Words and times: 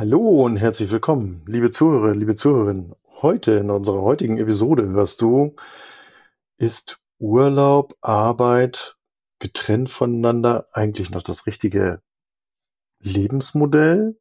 Hallo 0.00 0.46
und 0.46 0.56
herzlich 0.56 0.90
willkommen, 0.90 1.42
liebe 1.44 1.72
Zuhörer, 1.72 2.14
liebe 2.14 2.34
Zuhörerinnen. 2.34 2.94
Heute 3.20 3.56
in 3.56 3.68
unserer 3.68 4.00
heutigen 4.00 4.38
Episode 4.38 4.88
hörst 4.88 5.20
du, 5.20 5.54
ist 6.56 7.02
Urlaub, 7.18 7.94
Arbeit 8.00 8.96
getrennt 9.40 9.90
voneinander 9.90 10.68
eigentlich 10.72 11.10
noch 11.10 11.20
das 11.20 11.46
richtige 11.46 12.00
Lebensmodell? 13.02 14.18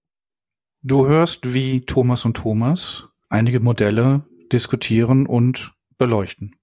Du 0.82 1.08
hörst, 1.08 1.54
wie 1.54 1.86
Thomas 1.86 2.26
und 2.26 2.36
Thomas 2.36 3.08
einige 3.30 3.62
Modelle 3.62 4.26
diskutieren 4.52 5.28
und 5.28 5.72
beleuchten. 5.98 6.58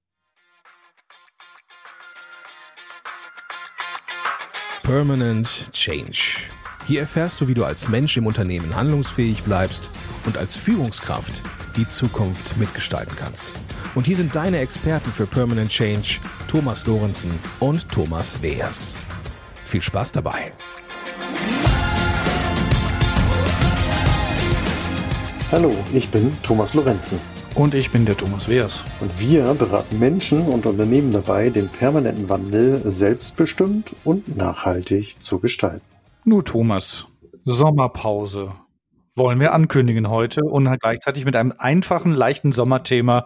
Permanent 4.82 5.72
Change. 5.72 6.50
Hier 6.86 7.00
erfährst 7.00 7.40
du, 7.40 7.48
wie 7.48 7.54
du 7.54 7.64
als 7.64 7.88
Mensch 7.88 8.16
im 8.16 8.26
Unternehmen 8.26 8.76
handlungsfähig 8.76 9.42
bleibst 9.42 9.90
und 10.24 10.38
als 10.38 10.54
Führungskraft 10.54 11.42
die 11.76 11.88
Zukunft 11.88 12.56
mitgestalten 12.58 13.16
kannst. 13.16 13.54
Und 13.96 14.06
hier 14.06 14.14
sind 14.14 14.36
deine 14.36 14.60
Experten 14.60 15.10
für 15.10 15.26
Permanent 15.26 15.68
Change, 15.68 16.20
Thomas 16.46 16.86
Lorenzen 16.86 17.32
und 17.58 17.90
Thomas 17.90 18.40
Weers. 18.40 18.94
Viel 19.64 19.82
Spaß 19.82 20.12
dabei. 20.12 20.52
Hallo, 25.50 25.74
ich 25.92 26.08
bin 26.10 26.30
Thomas 26.44 26.72
Lorenzen. 26.74 27.18
Und 27.56 27.74
ich 27.74 27.90
bin 27.90 28.06
der 28.06 28.16
Thomas 28.16 28.48
Weers. 28.48 28.84
Und 29.00 29.18
wir 29.18 29.42
beraten 29.54 29.98
Menschen 29.98 30.42
und 30.42 30.66
Unternehmen 30.66 31.12
dabei, 31.12 31.50
den 31.50 31.68
permanenten 31.68 32.28
Wandel 32.28 32.80
selbstbestimmt 32.84 33.96
und 34.04 34.36
nachhaltig 34.36 35.20
zu 35.20 35.40
gestalten. 35.40 35.95
Nur 36.28 36.44
Thomas, 36.44 37.06
Sommerpause 37.44 38.52
wollen 39.14 39.38
wir 39.38 39.52
ankündigen 39.52 40.10
heute 40.10 40.40
und 40.42 40.68
gleichzeitig 40.80 41.24
mit 41.24 41.36
einem 41.36 41.52
einfachen, 41.56 42.10
leichten 42.10 42.50
Sommerthema 42.50 43.24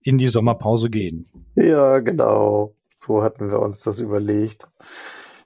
in 0.00 0.16
die 0.16 0.28
Sommerpause 0.28 0.88
gehen. 0.88 1.26
Ja, 1.56 1.98
genau. 1.98 2.74
So 2.96 3.22
hatten 3.22 3.50
wir 3.50 3.60
uns 3.60 3.82
das 3.82 4.00
überlegt. 4.00 4.66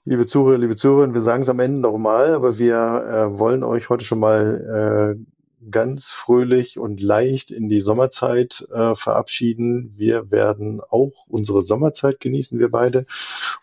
Liebe 0.04 0.26
Zuhörer, 0.26 0.58
liebe 0.58 0.76
Zuhörer, 0.76 1.12
wir 1.12 1.20
sagen 1.20 1.42
es 1.42 1.48
am 1.48 1.58
Ende 1.58 1.80
nochmal, 1.80 2.34
aber 2.34 2.60
wir 2.60 2.76
äh, 2.76 3.36
wollen 3.36 3.64
euch 3.64 3.88
heute 3.88 4.04
schon 4.04 4.20
mal 4.20 5.16
äh, 5.18 5.31
ganz 5.70 6.10
fröhlich 6.10 6.78
und 6.78 7.00
leicht 7.00 7.50
in 7.50 7.68
die 7.68 7.80
Sommerzeit 7.80 8.66
äh, 8.72 8.94
verabschieden. 8.94 9.92
Wir 9.96 10.30
werden 10.30 10.80
auch 10.80 11.26
unsere 11.28 11.62
Sommerzeit 11.62 12.20
genießen, 12.20 12.58
wir 12.58 12.70
beide, 12.70 13.06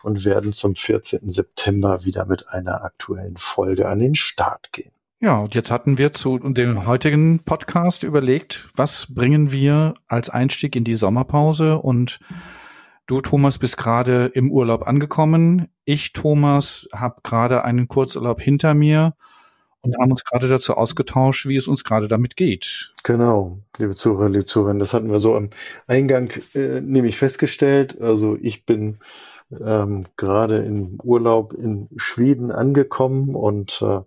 und 0.02 0.24
werden 0.24 0.52
zum 0.52 0.74
14. 0.74 1.30
September 1.30 2.04
wieder 2.04 2.26
mit 2.26 2.48
einer 2.48 2.84
aktuellen 2.84 3.36
Folge 3.36 3.88
an 3.88 3.98
den 3.98 4.14
Start 4.14 4.72
gehen. 4.72 4.92
Ja, 5.20 5.40
und 5.40 5.54
jetzt 5.54 5.70
hatten 5.70 5.98
wir 5.98 6.14
zu 6.14 6.38
dem 6.38 6.86
heutigen 6.86 7.40
Podcast 7.40 8.04
überlegt, 8.04 8.70
was 8.74 9.12
bringen 9.12 9.52
wir 9.52 9.94
als 10.08 10.30
Einstieg 10.30 10.74
in 10.76 10.84
die 10.84 10.94
Sommerpause 10.94 11.78
und 11.78 12.20
Du, 13.10 13.20
Thomas, 13.20 13.58
bist 13.58 13.76
gerade 13.76 14.26
im 14.26 14.52
Urlaub 14.52 14.86
angekommen. 14.86 15.66
Ich, 15.84 16.12
Thomas, 16.12 16.88
habe 16.94 17.16
gerade 17.24 17.64
einen 17.64 17.88
Kurzurlaub 17.88 18.40
hinter 18.40 18.72
mir 18.72 19.16
und 19.82 19.96
haben 19.98 20.10
uns 20.10 20.24
gerade 20.24 20.48
dazu 20.48 20.74
ausgetauscht, 20.74 21.46
wie 21.46 21.56
es 21.56 21.68
uns 21.68 21.84
gerade 21.84 22.08
damit 22.08 22.36
geht. 22.36 22.92
Genau, 23.02 23.58
liebe 23.78 23.94
Zuhörer, 23.94 24.28
liebe 24.28 24.44
Zuhörer, 24.44 24.74
das 24.74 24.92
hatten 24.92 25.10
wir 25.10 25.20
so 25.20 25.34
am 25.34 25.50
Eingang 25.86 26.30
äh, 26.54 26.80
nämlich 26.80 27.16
festgestellt. 27.16 28.00
Also 28.00 28.36
ich 28.40 28.66
bin 28.66 28.98
ähm, 29.58 30.06
gerade 30.16 30.58
im 30.58 30.98
Urlaub 31.02 31.54
in 31.54 31.88
Schweden 31.96 32.50
angekommen 32.50 33.34
und 33.34 33.82
äh, 33.82 34.00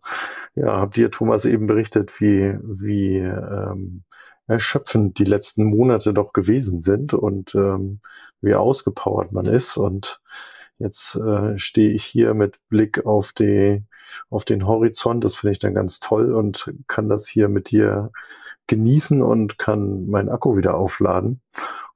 ja, 0.55 0.77
habe 0.77 0.93
dir, 0.93 1.09
Thomas, 1.09 1.45
eben 1.45 1.67
berichtet, 1.67 2.21
wie, 2.21 2.55
wie 2.61 3.17
ähm, 3.17 4.03
erschöpfend 4.47 5.17
die 5.19 5.25
letzten 5.25 5.65
Monate 5.65 6.13
doch 6.13 6.33
gewesen 6.33 6.81
sind 6.81 7.13
und 7.13 7.55
ähm, 7.55 7.99
wie 8.41 8.55
ausgepowert 8.55 9.31
man 9.31 9.45
ist. 9.45 9.77
Und 9.77 10.21
jetzt 10.77 11.15
äh, 11.15 11.57
stehe 11.57 11.91
ich 11.91 12.05
hier 12.05 12.33
mit 12.33 12.57
Blick 12.69 13.05
auf 13.05 13.33
die 13.33 13.83
auf 14.29 14.45
den 14.45 14.67
Horizont. 14.67 15.23
Das 15.23 15.35
finde 15.35 15.53
ich 15.53 15.59
dann 15.59 15.73
ganz 15.73 15.99
toll 15.99 16.33
und 16.33 16.73
kann 16.87 17.09
das 17.09 17.27
hier 17.27 17.49
mit 17.49 17.71
dir 17.71 18.11
genießen 18.67 19.21
und 19.21 19.57
kann 19.57 20.07
meinen 20.07 20.29
Akku 20.29 20.57
wieder 20.57 20.75
aufladen. 20.75 21.41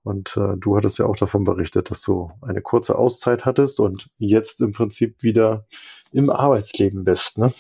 Und 0.04 0.38
äh, 0.38 0.56
du 0.58 0.78
hattest 0.78 1.00
ja 1.00 1.06
auch 1.06 1.18
davon 1.18 1.44
berichtet, 1.44 1.92
dass 1.92 2.02
du 2.02 2.32
eine 2.42 2.62
kurze 2.62 2.98
Auszeit 2.98 3.46
hattest 3.46 3.80
und 3.80 4.10
jetzt 4.18 4.62
im 4.62 4.72
Prinzip 4.72 5.22
wieder 5.22 5.66
im 6.12 6.30
Arbeitsleben 6.30 7.04
bist, 7.04 7.38
ne? 7.38 7.54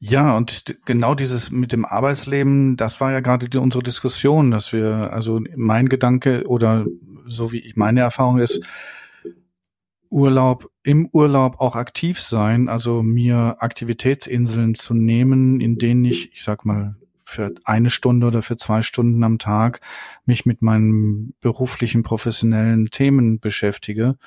Ja, 0.00 0.36
und 0.36 0.64
genau 0.84 1.14
dieses 1.14 1.52
mit 1.52 1.70
dem 1.70 1.84
Arbeitsleben, 1.84 2.76
das 2.76 3.00
war 3.00 3.12
ja 3.12 3.20
gerade 3.20 3.48
die, 3.48 3.58
unsere 3.58 3.84
Diskussion, 3.84 4.50
dass 4.50 4.72
wir, 4.72 5.12
also 5.12 5.40
mein 5.54 5.88
Gedanke 5.88 6.44
oder 6.48 6.86
so 7.26 7.52
wie 7.52 7.60
ich 7.60 7.76
meine 7.76 8.00
Erfahrung 8.00 8.38
ist, 8.38 8.64
Urlaub, 10.12 10.70
im 10.82 11.08
Urlaub 11.10 11.58
auch 11.58 11.74
aktiv 11.74 12.20
sein, 12.20 12.68
also 12.68 13.02
mir 13.02 13.56
Aktivitätsinseln 13.60 14.74
zu 14.74 14.92
nehmen, 14.92 15.58
in 15.60 15.78
denen 15.78 16.04
ich, 16.04 16.32
ich 16.32 16.44
sag 16.44 16.66
mal, 16.66 16.96
für 17.24 17.54
eine 17.64 17.88
Stunde 17.88 18.26
oder 18.26 18.42
für 18.42 18.58
zwei 18.58 18.82
Stunden 18.82 19.24
am 19.24 19.38
Tag 19.38 19.80
mich 20.26 20.44
mit 20.44 20.60
meinen 20.60 21.32
beruflichen, 21.40 22.02
professionellen 22.02 22.90
Themen 22.90 23.40
beschäftige, 23.40 24.18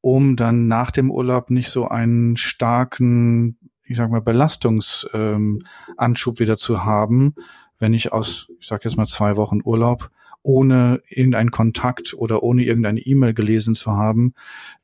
um 0.00 0.36
dann 0.36 0.68
nach 0.68 0.92
dem 0.92 1.10
Urlaub 1.10 1.50
nicht 1.50 1.70
so 1.70 1.88
einen 1.88 2.36
starken, 2.36 3.58
ich 3.82 3.96
sag 3.96 4.12
mal, 4.12 4.20
Belastungsanschub 4.20 6.34
ähm, 6.34 6.38
wieder 6.38 6.56
zu 6.56 6.84
haben, 6.84 7.34
wenn 7.80 7.94
ich 7.94 8.12
aus, 8.12 8.46
ich 8.60 8.68
sag 8.68 8.84
jetzt 8.84 8.96
mal, 8.96 9.08
zwei 9.08 9.36
Wochen 9.36 9.58
Urlaub 9.64 10.12
ohne 10.42 11.02
irgendeinen 11.08 11.50
Kontakt 11.50 12.14
oder 12.14 12.42
ohne 12.42 12.64
irgendeine 12.64 13.00
E-Mail 13.00 13.34
gelesen 13.34 13.74
zu 13.74 13.92
haben, 13.92 14.34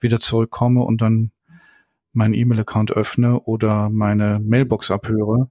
wieder 0.00 0.20
zurückkomme 0.20 0.82
und 0.82 1.00
dann 1.00 1.32
meinen 2.12 2.34
E-Mail-Account 2.34 2.92
öffne 2.92 3.40
oder 3.40 3.90
meine 3.90 4.40
Mailbox 4.40 4.90
abhöre, 4.90 5.50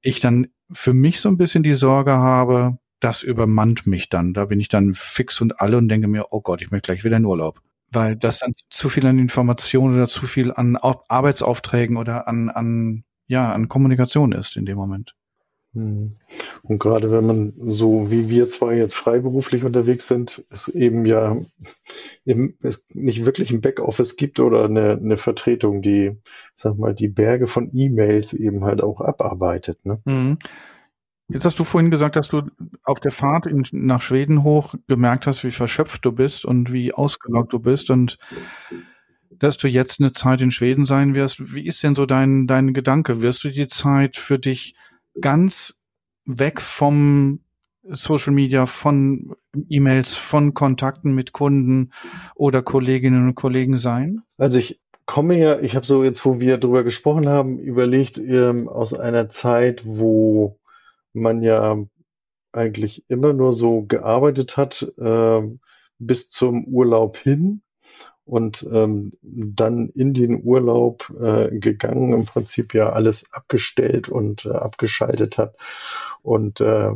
ich 0.00 0.20
dann 0.20 0.48
für 0.70 0.92
mich 0.92 1.20
so 1.20 1.28
ein 1.28 1.36
bisschen 1.36 1.62
die 1.62 1.74
Sorge 1.74 2.12
habe, 2.12 2.78
das 3.00 3.22
übermannt 3.22 3.86
mich 3.86 4.08
dann. 4.08 4.32
Da 4.32 4.46
bin 4.46 4.60
ich 4.60 4.68
dann 4.68 4.94
fix 4.94 5.40
und 5.40 5.60
alle 5.60 5.76
und 5.76 5.88
denke 5.88 6.08
mir, 6.08 6.26
oh 6.30 6.40
Gott, 6.40 6.62
ich 6.62 6.70
möchte 6.70 6.86
gleich 6.86 7.04
wieder 7.04 7.16
in 7.16 7.24
Urlaub. 7.24 7.60
Weil 7.90 8.16
das 8.16 8.38
dann 8.38 8.54
zu 8.70 8.88
viel 8.88 9.06
an 9.06 9.18
Informationen 9.18 9.94
oder 9.94 10.08
zu 10.08 10.24
viel 10.24 10.52
an 10.52 10.76
Arbeitsaufträgen 10.76 11.96
oder 11.96 12.26
an, 12.26 12.48
an, 12.48 13.04
ja, 13.26 13.52
an 13.52 13.68
Kommunikation 13.68 14.32
ist 14.32 14.56
in 14.56 14.64
dem 14.64 14.76
Moment. 14.76 15.14
Hm. 15.74 16.16
Und 16.62 16.78
gerade 16.78 17.10
wenn 17.10 17.26
man 17.26 17.52
so 17.72 18.10
wie 18.10 18.28
wir 18.28 18.50
zwei 18.50 18.76
jetzt 18.76 18.94
freiberuflich 18.94 19.64
unterwegs 19.64 20.06
sind, 20.06 20.44
es 20.50 20.68
eben 20.68 21.06
ja 21.06 21.36
eben 22.24 22.56
es 22.62 22.86
nicht 22.90 23.24
wirklich 23.24 23.50
ein 23.50 23.62
Backoffice 23.62 24.16
gibt 24.16 24.38
oder 24.38 24.64
eine, 24.64 24.92
eine 24.92 25.16
Vertretung, 25.16 25.80
die, 25.80 26.18
sag 26.54 26.78
mal, 26.78 26.94
die 26.94 27.08
Berge 27.08 27.46
von 27.46 27.70
E-Mails 27.72 28.34
eben 28.34 28.64
halt 28.64 28.82
auch 28.82 29.00
abarbeitet. 29.00 29.84
Ne? 29.84 30.00
Mhm. 30.04 30.38
Jetzt 31.28 31.46
hast 31.46 31.58
du 31.58 31.64
vorhin 31.64 31.90
gesagt, 31.90 32.16
dass 32.16 32.28
du 32.28 32.42
auf 32.82 33.00
der 33.00 33.10
Fahrt 33.10 33.46
in, 33.46 33.64
nach 33.72 34.02
Schweden 34.02 34.42
hoch 34.42 34.74
gemerkt 34.86 35.26
hast, 35.26 35.44
wie 35.44 35.50
verschöpft 35.50 36.04
du 36.04 36.12
bist 36.12 36.44
und 36.44 36.72
wie 36.72 36.92
ausgelockt 36.92 37.54
du 37.54 37.58
bist 37.58 37.90
und 37.90 38.18
dass 39.30 39.56
du 39.56 39.68
jetzt 39.68 40.00
eine 40.00 40.12
Zeit 40.12 40.42
in 40.42 40.50
Schweden 40.50 40.84
sein 40.84 41.14
wirst. 41.14 41.54
Wie 41.54 41.66
ist 41.66 41.82
denn 41.82 41.94
so 41.94 42.04
dein, 42.04 42.46
dein 42.46 42.74
Gedanke? 42.74 43.22
Wirst 43.22 43.44
du 43.44 43.48
die 43.48 43.66
Zeit 43.66 44.18
für 44.18 44.38
dich 44.38 44.74
ganz 45.20 45.82
weg 46.24 46.60
vom 46.60 47.40
Social 47.84 48.32
Media, 48.32 48.66
von 48.66 49.34
E-Mails, 49.68 50.14
von 50.14 50.54
Kontakten 50.54 51.14
mit 51.14 51.32
Kunden 51.32 51.92
oder 52.34 52.62
Kolleginnen 52.62 53.28
und 53.28 53.34
Kollegen 53.34 53.76
sein? 53.76 54.22
Also 54.38 54.58
ich 54.58 54.80
komme 55.06 55.36
ja, 55.38 55.58
ich 55.58 55.74
habe 55.74 55.84
so 55.84 56.04
jetzt, 56.04 56.24
wo 56.24 56.40
wir 56.40 56.58
drüber 56.58 56.84
gesprochen 56.84 57.28
haben, 57.28 57.58
überlegt 57.58 58.18
ähm, 58.18 58.68
aus 58.68 58.94
einer 58.94 59.28
Zeit, 59.28 59.82
wo 59.84 60.58
man 61.12 61.42
ja 61.42 61.76
eigentlich 62.52 63.04
immer 63.08 63.32
nur 63.32 63.52
so 63.52 63.82
gearbeitet 63.82 64.56
hat 64.56 64.92
äh, 64.98 65.42
bis 65.98 66.30
zum 66.30 66.64
Urlaub 66.66 67.16
hin 67.16 67.61
und 68.32 68.66
ähm, 68.72 69.12
dann 69.20 69.90
in 69.90 70.14
den 70.14 70.42
Urlaub 70.42 71.12
äh, 71.20 71.50
gegangen, 71.58 72.14
im 72.14 72.24
Prinzip 72.24 72.72
ja 72.72 72.88
alles 72.88 73.30
abgestellt 73.30 74.08
und 74.08 74.46
äh, 74.46 74.52
abgeschaltet 74.52 75.36
hat 75.36 75.54
und 76.22 76.62
äh, 76.62 76.92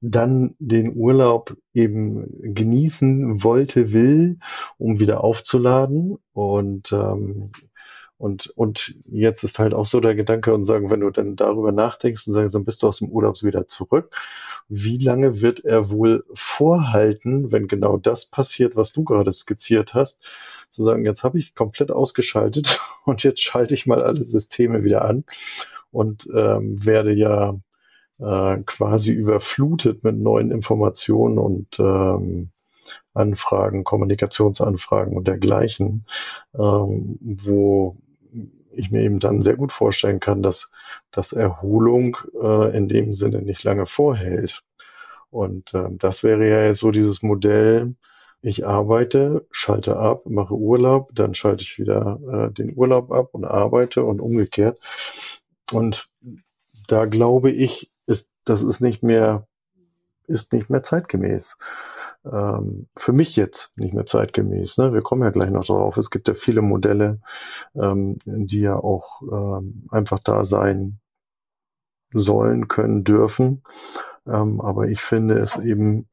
dann 0.00 0.54
den 0.58 0.96
Urlaub 0.96 1.58
eben 1.74 2.54
genießen 2.54 3.44
wollte, 3.44 3.92
will, 3.92 4.38
um 4.78 4.98
wieder 4.98 5.22
aufzuladen 5.22 6.16
und 6.32 6.90
ähm, 6.90 7.50
und, 8.22 8.52
und 8.54 8.94
jetzt 9.10 9.42
ist 9.42 9.58
halt 9.58 9.74
auch 9.74 9.84
so 9.84 9.98
der 9.98 10.14
Gedanke 10.14 10.54
und 10.54 10.62
sagen, 10.62 10.92
wenn 10.92 11.00
du 11.00 11.10
dann 11.10 11.34
darüber 11.34 11.72
nachdenkst 11.72 12.28
und 12.28 12.34
sagst, 12.34 12.54
dann 12.54 12.64
bist 12.64 12.80
du 12.80 12.86
aus 12.86 12.98
dem 13.00 13.08
Urlaub 13.08 13.42
wieder 13.42 13.66
zurück. 13.66 14.14
Wie 14.68 14.96
lange 14.96 15.40
wird 15.40 15.64
er 15.64 15.90
wohl 15.90 16.24
vorhalten, 16.32 17.50
wenn 17.50 17.66
genau 17.66 17.96
das 17.96 18.26
passiert, 18.26 18.76
was 18.76 18.92
du 18.92 19.02
gerade 19.02 19.32
skizziert 19.32 19.94
hast, 19.94 20.22
zu 20.70 20.84
sagen, 20.84 21.04
jetzt 21.04 21.24
habe 21.24 21.36
ich 21.36 21.56
komplett 21.56 21.90
ausgeschaltet 21.90 22.78
und 23.04 23.24
jetzt 23.24 23.42
schalte 23.42 23.74
ich 23.74 23.86
mal 23.88 24.04
alle 24.04 24.22
Systeme 24.22 24.84
wieder 24.84 25.04
an 25.04 25.24
und 25.90 26.28
ähm, 26.32 26.76
werde 26.86 27.14
ja 27.14 27.58
äh, 28.20 28.58
quasi 28.64 29.10
überflutet 29.10 30.04
mit 30.04 30.16
neuen 30.16 30.52
Informationen 30.52 31.38
und 31.38 31.80
ähm, 31.80 32.52
Anfragen, 33.14 33.84
Kommunikationsanfragen 33.84 35.16
und 35.16 35.28
dergleichen, 35.28 36.06
ähm, 36.54 37.18
wo 37.20 37.96
ich 38.74 38.90
mir 38.90 39.02
eben 39.02 39.20
dann 39.20 39.42
sehr 39.42 39.56
gut 39.56 39.72
vorstellen 39.72 40.20
kann, 40.20 40.42
dass, 40.42 40.72
dass 41.10 41.32
Erholung 41.32 42.16
äh, 42.40 42.76
in 42.76 42.88
dem 42.88 43.12
Sinne 43.12 43.42
nicht 43.42 43.64
lange 43.64 43.86
vorhält. 43.86 44.62
Und 45.30 45.74
äh, 45.74 45.88
das 45.90 46.22
wäre 46.22 46.48
ja 46.48 46.74
so 46.74 46.90
dieses 46.90 47.22
Modell, 47.22 47.94
ich 48.42 48.66
arbeite, 48.66 49.46
schalte 49.52 49.96
ab, 49.96 50.26
mache 50.26 50.54
Urlaub, 50.54 51.10
dann 51.14 51.34
schalte 51.34 51.62
ich 51.62 51.78
wieder 51.78 52.18
äh, 52.30 52.52
den 52.52 52.76
Urlaub 52.76 53.12
ab 53.12 53.28
und 53.32 53.44
arbeite 53.44 54.04
und 54.04 54.20
umgekehrt. 54.20 54.78
Und 55.70 56.08
da 56.88 57.04
glaube 57.04 57.50
ich, 57.50 57.90
ist, 58.06 58.32
das 58.44 58.62
ist 58.62 58.80
nicht 58.80 59.02
mehr, 59.02 59.46
ist 60.26 60.52
nicht 60.52 60.70
mehr 60.70 60.82
zeitgemäß 60.82 61.56
ähm, 62.30 62.88
für 62.96 63.12
mich 63.12 63.36
jetzt 63.36 63.76
nicht 63.76 63.94
mehr 63.94 64.06
zeitgemäß. 64.06 64.78
Ne? 64.78 64.92
Wir 64.92 65.02
kommen 65.02 65.22
ja 65.22 65.30
gleich 65.30 65.50
noch 65.50 65.64
drauf. 65.64 65.96
Es 65.96 66.10
gibt 66.10 66.28
ja 66.28 66.34
viele 66.34 66.62
Modelle, 66.62 67.20
ähm, 67.74 68.18
die 68.24 68.60
ja 68.60 68.76
auch 68.76 69.22
ähm, 69.22 69.86
einfach 69.90 70.18
da 70.20 70.44
sein 70.44 70.98
sollen, 72.12 72.68
können, 72.68 73.04
dürfen. 73.04 73.62
Ähm, 74.26 74.60
aber 74.60 74.88
ich 74.88 75.00
finde 75.00 75.38
es 75.38 75.56
eben 75.56 76.08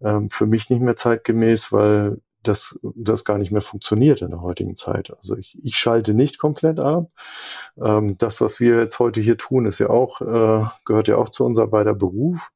ähm, 0.00 0.30
für 0.30 0.46
mich 0.46 0.70
nicht 0.70 0.82
mehr 0.82 0.96
zeitgemäß, 0.96 1.72
weil 1.72 2.20
das, 2.42 2.78
das 2.82 3.24
gar 3.24 3.38
nicht 3.38 3.50
mehr 3.50 3.62
funktioniert 3.62 4.22
in 4.22 4.30
der 4.30 4.40
heutigen 4.40 4.76
Zeit. 4.76 5.12
Also 5.14 5.36
ich, 5.36 5.58
ich 5.62 5.76
schalte 5.76 6.14
nicht 6.14 6.38
komplett 6.38 6.78
ab. 6.78 7.10
Ähm, 7.76 8.16
das, 8.18 8.40
was 8.40 8.60
wir 8.60 8.78
jetzt 8.80 8.98
heute 8.98 9.20
hier 9.20 9.36
tun, 9.36 9.66
ist 9.66 9.78
ja 9.78 9.90
auch, 9.90 10.20
äh, 10.20 10.64
gehört 10.84 11.08
ja 11.08 11.16
auch 11.16 11.28
zu 11.28 11.44
unser 11.44 11.66
beider 11.66 11.94
Beruf. 11.94 12.50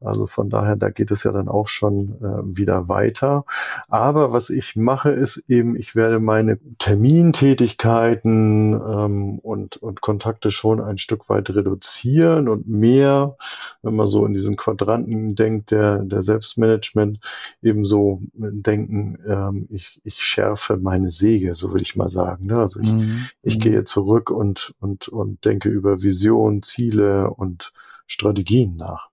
Also 0.00 0.26
von 0.26 0.48
daher, 0.48 0.76
da 0.76 0.90
geht 0.90 1.10
es 1.10 1.24
ja 1.24 1.32
dann 1.32 1.48
auch 1.48 1.66
schon 1.66 2.18
äh, 2.22 2.56
wieder 2.56 2.88
weiter. 2.88 3.44
Aber 3.88 4.32
was 4.32 4.48
ich 4.48 4.76
mache, 4.76 5.10
ist 5.10 5.38
eben, 5.48 5.74
ich 5.74 5.96
werde 5.96 6.20
meine 6.20 6.58
Termintätigkeiten 6.78 8.74
ähm, 8.74 9.38
und, 9.40 9.76
und 9.78 10.00
Kontakte 10.00 10.52
schon 10.52 10.80
ein 10.80 10.98
Stück 10.98 11.28
weit 11.28 11.50
reduzieren 11.50 12.48
und 12.48 12.68
mehr, 12.68 13.36
wenn 13.82 13.96
man 13.96 14.06
so 14.06 14.24
in 14.24 14.34
diesen 14.34 14.56
Quadranten 14.56 15.34
denkt, 15.34 15.72
der, 15.72 15.98
der 15.98 16.22
Selbstmanagement, 16.22 17.18
ebenso 17.60 18.22
denken, 18.34 19.18
ähm, 19.26 19.66
ich, 19.70 20.00
ich 20.04 20.22
schärfe 20.22 20.76
meine 20.76 21.10
Säge, 21.10 21.56
so 21.56 21.74
will 21.74 21.82
ich 21.82 21.96
mal 21.96 22.08
sagen. 22.08 22.46
Ne? 22.46 22.58
Also 22.58 22.78
ich, 22.78 22.92
mhm. 22.92 23.26
ich 23.42 23.56
mhm. 23.56 23.60
gehe 23.60 23.84
zurück 23.84 24.30
und, 24.30 24.74
und, 24.78 25.08
und 25.08 25.44
denke 25.44 25.68
über 25.68 26.02
Vision, 26.02 26.62
Ziele 26.62 27.30
und 27.30 27.72
Strategien 28.06 28.76
nach. 28.76 29.10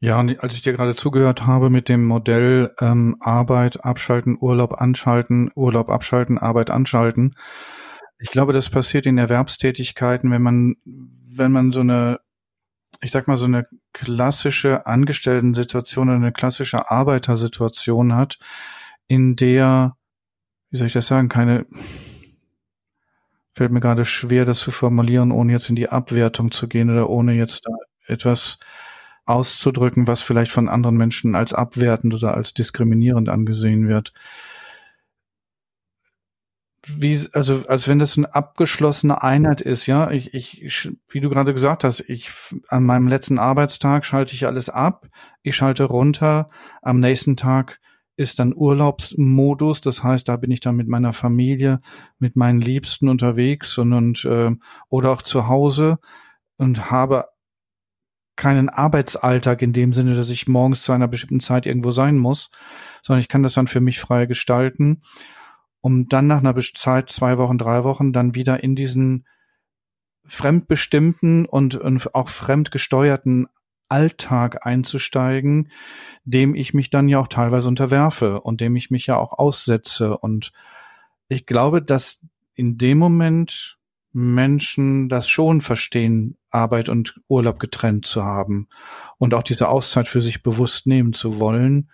Ja, 0.00 0.20
und 0.20 0.40
als 0.42 0.54
ich 0.54 0.62
dir 0.62 0.74
gerade 0.74 0.94
zugehört 0.94 1.46
habe 1.46 1.70
mit 1.70 1.88
dem 1.88 2.04
Modell 2.04 2.74
ähm, 2.80 3.16
Arbeit 3.20 3.84
abschalten, 3.84 4.36
Urlaub 4.38 4.80
anschalten, 4.80 5.50
Urlaub 5.54 5.88
abschalten, 5.88 6.38
Arbeit 6.38 6.70
anschalten, 6.70 7.34
ich 8.18 8.30
glaube, 8.30 8.52
das 8.52 8.70
passiert 8.70 9.06
in 9.06 9.18
Erwerbstätigkeiten, 9.18 10.30
wenn 10.30 10.42
man, 10.42 10.76
wenn 10.84 11.52
man 11.52 11.72
so 11.72 11.80
eine, 11.80 12.20
ich 13.02 13.10
sag 13.10 13.28
mal, 13.28 13.36
so 13.36 13.44
eine 13.46 13.66
klassische 13.92 14.86
Angestellten-Situation 14.86 16.08
oder 16.08 16.16
eine 16.16 16.32
klassische 16.32 16.90
Arbeitersituation 16.90 18.14
hat, 18.14 18.38
in 19.06 19.36
der, 19.36 19.96
wie 20.70 20.78
soll 20.78 20.86
ich 20.86 20.94
das 20.94 21.08
sagen, 21.08 21.28
keine, 21.28 21.66
fällt 23.54 23.72
mir 23.72 23.80
gerade 23.80 24.04
schwer, 24.04 24.44
das 24.44 24.60
zu 24.60 24.70
formulieren, 24.70 25.30
ohne 25.30 25.52
jetzt 25.52 25.68
in 25.68 25.76
die 25.76 25.88
Abwertung 25.90 26.52
zu 26.52 26.68
gehen 26.68 26.90
oder 26.90 27.10
ohne 27.10 27.34
jetzt 27.34 27.66
da 27.66 27.72
etwas 28.06 28.58
auszudrücken, 29.26 30.06
was 30.06 30.22
vielleicht 30.22 30.52
von 30.52 30.68
anderen 30.68 30.96
Menschen 30.96 31.34
als 31.34 31.52
abwertend 31.52 32.14
oder 32.14 32.34
als 32.34 32.54
diskriminierend 32.54 33.28
angesehen 33.28 33.88
wird. 33.88 34.12
Wie, 36.88 37.18
also, 37.32 37.64
als 37.66 37.88
wenn 37.88 37.98
das 37.98 38.16
eine 38.16 38.32
abgeschlossene 38.32 39.20
Einheit 39.20 39.60
ist, 39.60 39.86
ja. 39.86 40.12
Ich, 40.12 40.32
ich, 40.34 40.92
wie 41.08 41.20
du 41.20 41.28
gerade 41.28 41.52
gesagt 41.52 41.82
hast, 41.82 42.00
ich, 42.08 42.30
an 42.68 42.84
meinem 42.84 43.08
letzten 43.08 43.40
Arbeitstag 43.40 44.04
schalte 44.04 44.34
ich 44.34 44.46
alles 44.46 44.70
ab, 44.70 45.08
ich 45.42 45.56
schalte 45.56 45.84
runter, 45.84 46.48
am 46.82 47.00
nächsten 47.00 47.36
Tag 47.36 47.80
ist 48.16 48.38
dann 48.38 48.54
Urlaubsmodus, 48.54 49.80
das 49.80 50.04
heißt, 50.04 50.28
da 50.28 50.36
bin 50.36 50.52
ich 50.52 50.60
dann 50.60 50.76
mit 50.76 50.88
meiner 50.88 51.12
Familie, 51.12 51.80
mit 52.18 52.36
meinen 52.36 52.60
Liebsten 52.60 53.08
unterwegs 53.08 53.76
und, 53.78 53.92
und 53.92 54.24
äh, 54.24 54.52
oder 54.88 55.10
auch 55.10 55.22
zu 55.22 55.48
Hause 55.48 55.98
und 56.56 56.90
habe 56.90 57.26
keinen 58.36 58.68
Arbeitsalltag 58.68 59.62
in 59.62 59.72
dem 59.72 59.92
Sinne, 59.92 60.14
dass 60.14 60.30
ich 60.30 60.46
morgens 60.46 60.82
zu 60.82 60.92
einer 60.92 61.08
bestimmten 61.08 61.40
Zeit 61.40 61.66
irgendwo 61.66 61.90
sein 61.90 62.18
muss, 62.18 62.50
sondern 63.02 63.20
ich 63.20 63.28
kann 63.28 63.42
das 63.42 63.54
dann 63.54 63.66
für 63.66 63.80
mich 63.80 63.98
frei 63.98 64.26
gestalten, 64.26 65.00
um 65.80 66.08
dann 66.08 66.26
nach 66.26 66.38
einer 66.38 66.54
Zeit, 66.56 67.10
zwei 67.10 67.38
Wochen, 67.38 67.58
drei 67.58 67.84
Wochen, 67.84 68.12
dann 68.12 68.34
wieder 68.34 68.62
in 68.62 68.76
diesen 68.76 69.26
fremdbestimmten 70.26 71.46
und, 71.46 71.76
und 71.76 72.14
auch 72.14 72.28
fremdgesteuerten 72.28 73.46
Alltag 73.88 74.66
einzusteigen, 74.66 75.70
dem 76.24 76.54
ich 76.54 76.74
mich 76.74 76.90
dann 76.90 77.08
ja 77.08 77.20
auch 77.20 77.28
teilweise 77.28 77.68
unterwerfe 77.68 78.40
und 78.40 78.60
dem 78.60 78.76
ich 78.76 78.90
mich 78.90 79.06
ja 79.06 79.16
auch 79.16 79.32
aussetze. 79.32 80.18
Und 80.18 80.52
ich 81.28 81.46
glaube, 81.46 81.82
dass 81.82 82.26
in 82.54 82.78
dem 82.78 82.98
Moment 82.98 83.75
Menschen 84.16 85.10
das 85.10 85.28
schon 85.28 85.60
verstehen, 85.60 86.38
Arbeit 86.48 86.88
und 86.88 87.20
Urlaub 87.28 87.58
getrennt 87.60 88.06
zu 88.06 88.24
haben 88.24 88.66
und 89.18 89.34
auch 89.34 89.42
diese 89.42 89.68
Auszeit 89.68 90.08
für 90.08 90.22
sich 90.22 90.42
bewusst 90.42 90.86
nehmen 90.86 91.12
zu 91.12 91.38
wollen 91.38 91.90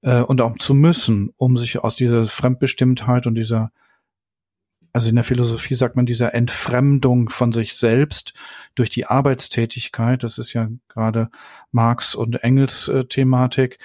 äh, 0.00 0.22
und 0.22 0.40
auch 0.40 0.56
zu 0.56 0.72
müssen, 0.72 1.28
um 1.36 1.58
sich 1.58 1.78
aus 1.78 1.96
dieser 1.96 2.24
Fremdbestimmtheit 2.24 3.26
und 3.26 3.34
dieser, 3.34 3.72
also 4.94 5.10
in 5.10 5.16
der 5.16 5.24
Philosophie 5.24 5.74
sagt 5.74 5.96
man 5.96 6.06
dieser 6.06 6.32
Entfremdung 6.32 7.28
von 7.28 7.52
sich 7.52 7.74
selbst 7.74 8.32
durch 8.74 8.88
die 8.88 9.04
Arbeitstätigkeit, 9.04 10.22
das 10.22 10.38
ist 10.38 10.54
ja 10.54 10.70
gerade 10.88 11.28
Marx 11.72 12.14
und 12.14 12.42
Engels 12.42 12.88
äh, 12.88 13.04
Thematik, 13.04 13.78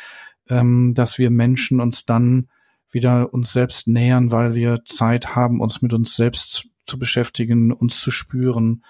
ähm, 0.47 0.93
dass 0.95 1.19
wir 1.19 1.29
Menschen 1.29 1.81
uns 1.81 2.05
dann 2.05 2.47
wieder 2.89 3.33
uns 3.33 3.51
selbst 3.51 3.85
nähern, 3.89 4.31
weil 4.31 4.55
wir 4.55 4.85
Zeit 4.85 5.35
haben, 5.35 5.59
uns 5.59 5.81
mit 5.81 5.93
uns 5.93 6.15
selbst 6.15 6.69
zu 6.85 6.99
beschäftigen, 6.99 7.71
uns 7.71 8.01
zu 8.01 8.11
spüren, 8.11 8.83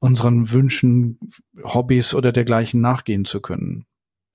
unseren 0.00 0.52
Wünschen, 0.52 1.18
Hobbys 1.62 2.14
oder 2.14 2.32
dergleichen 2.32 2.80
nachgehen 2.80 3.24
zu 3.24 3.40
können. 3.40 3.86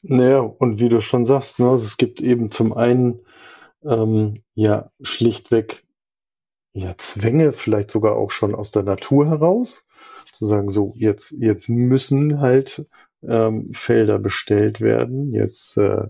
Naja, 0.01 0.39
und 0.39 0.79
wie 0.79 0.89
du 0.89 0.99
schon 0.99 1.25
sagst, 1.25 1.59
ne, 1.59 1.69
also 1.69 1.85
es 1.85 1.97
gibt 1.97 2.19
eben 2.21 2.51
zum 2.51 2.73
einen 2.73 3.21
ähm, 3.83 4.43
ja 4.53 4.91
schlichtweg 5.01 5.85
ja 6.73 6.95
Zwänge, 6.97 7.53
vielleicht 7.53 7.91
sogar 7.91 8.15
auch 8.15 8.31
schon 8.31 8.55
aus 8.55 8.71
der 8.71 8.83
Natur 8.83 9.27
heraus, 9.27 9.85
zu 10.31 10.45
sagen, 10.45 10.69
so 10.69 10.93
jetzt 10.97 11.31
jetzt 11.31 11.69
müssen 11.69 12.39
halt 12.39 12.87
ähm, 13.21 13.69
Felder 13.73 14.19
bestellt 14.19 14.81
werden, 14.81 15.31
jetzt 15.31 15.77
äh, 15.77 16.07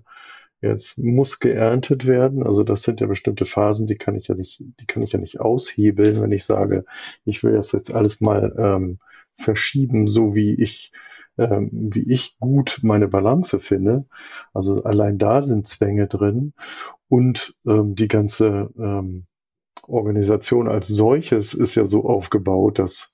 Jetzt 0.63 0.97
muss 0.97 1.41
geerntet 1.41 2.07
werden. 2.07 2.41
Also 2.41 2.63
das 2.63 2.83
sind 2.83 3.01
ja 3.01 3.07
bestimmte 3.07 3.45
Phasen, 3.45 3.85
die 3.85 3.97
kann 3.97 4.15
ich 4.15 4.29
ja 4.29 4.35
nicht, 4.35 4.63
die 4.79 4.85
kann 4.85 5.03
ich 5.03 5.11
ja 5.11 5.19
nicht 5.19 5.41
aushebeln, 5.41 6.21
wenn 6.21 6.31
ich 6.31 6.45
sage, 6.45 6.85
ich 7.25 7.43
will 7.43 7.51
das 7.51 7.73
jetzt 7.73 7.93
alles 7.93 8.21
mal 8.21 8.55
ähm, 8.57 8.99
verschieben, 9.35 10.07
so 10.07 10.35
wie 10.35 10.53
ich, 10.53 10.93
ähm, 11.37 11.69
wie 11.73 12.09
ich 12.09 12.37
gut 12.39 12.79
meine 12.81 13.09
Balance 13.09 13.59
finde. 13.59 14.05
Also 14.53 14.85
allein 14.85 15.17
da 15.17 15.41
sind 15.41 15.67
Zwänge 15.67 16.07
drin 16.07 16.53
und 17.09 17.55
ähm, 17.67 17.95
die 17.95 18.07
ganze 18.07 18.69
ähm, 18.79 19.25
Organisation 19.85 20.69
als 20.69 20.87
solches 20.87 21.53
ist 21.53 21.75
ja 21.75 21.85
so 21.85 22.05
aufgebaut, 22.05 22.79
dass 22.79 23.13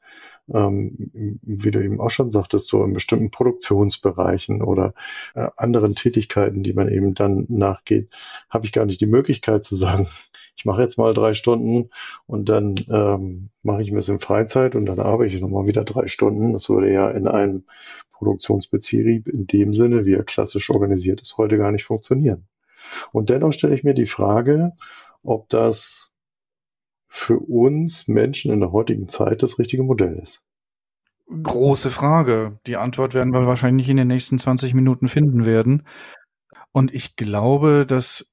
ähm, 0.54 1.40
wie 1.42 1.72
du 1.72 1.84
eben 1.84 2.00
auch 2.00 2.10
schon 2.10 2.32
sagtest, 2.32 2.68
so 2.68 2.84
in 2.84 2.94
bestimmten 2.94 3.32
Produktionsbereichen 3.32 4.62
oder 4.62 4.94
äh, 5.36 5.48
anderen 5.58 5.96
Tätigkeiten, 5.96 6.64
die 6.64 6.74
man 6.74 6.90
eben 6.90 7.14
dann 7.14 7.46
nachgeht, 7.50 8.10
habe 8.50 8.66
ich 8.66 8.72
gar 8.72 8.86
nicht 8.86 9.02
die 9.02 9.08
Möglichkeit 9.08 9.64
zu 9.64 9.76
sagen, 9.76 10.08
ich 10.56 10.66
mache 10.66 10.82
jetzt 10.82 10.98
mal 10.98 11.14
drei 11.14 11.34
Stunden 11.34 11.90
und 12.26 12.50
dann 12.50 12.76
ähm, 12.90 13.50
mache 13.64 13.82
ich 13.82 13.92
ein 13.92 13.96
bisschen 13.96 14.20
Freizeit 14.20 14.76
und 14.76 14.86
dann 14.86 15.00
arbeite 15.00 15.34
ich 15.34 15.42
nochmal 15.42 15.68
wieder 15.68 15.86
drei 15.86 16.08
Stunden. 16.08 16.54
Das 16.54 16.70
würde 16.70 16.92
ja 16.92 17.10
in 17.10 17.28
einem 17.28 17.64
Produktionsbetrieb 18.12 19.28
in 19.30 19.48
dem 19.48 19.74
Sinne, 19.74 20.06
wie 20.06 20.14
er 20.14 20.24
klassisch 20.24 20.70
organisiert 20.70 21.22
ist, 21.22 21.38
heute 21.38 21.58
gar 21.58 21.72
nicht 21.72 21.86
funktionieren. 21.86 22.48
Und 23.12 23.30
dennoch 23.30 23.54
stelle 23.54 23.76
ich 23.76 23.84
mir 23.84 23.94
die 23.94 24.06
Frage, 24.06 24.74
ob 25.24 25.48
das 25.50 26.12
für 27.10 27.40
uns 27.40 28.08
Menschen 28.08 28.54
in 28.54 28.60
der 28.60 28.72
heutigen 28.72 29.10
Zeit 29.10 29.44
das 29.44 29.60
richtige 29.60 29.84
Modell 29.84 30.20
ist? 30.22 30.44
Große 31.28 31.90
Frage. 31.90 32.60
Die 32.66 32.78
Antwort 32.78 33.14
werden 33.14 33.34
wir 33.34 33.46
wahrscheinlich 33.46 33.90
in 33.90 33.98
den 33.98 34.08
nächsten 34.08 34.40
20 34.40 34.74
Minuten 34.74 35.08
finden 35.08 35.46
werden. 35.46 35.86
Und 36.72 36.94
ich 36.94 37.16
glaube, 37.16 37.86
dass 37.86 38.26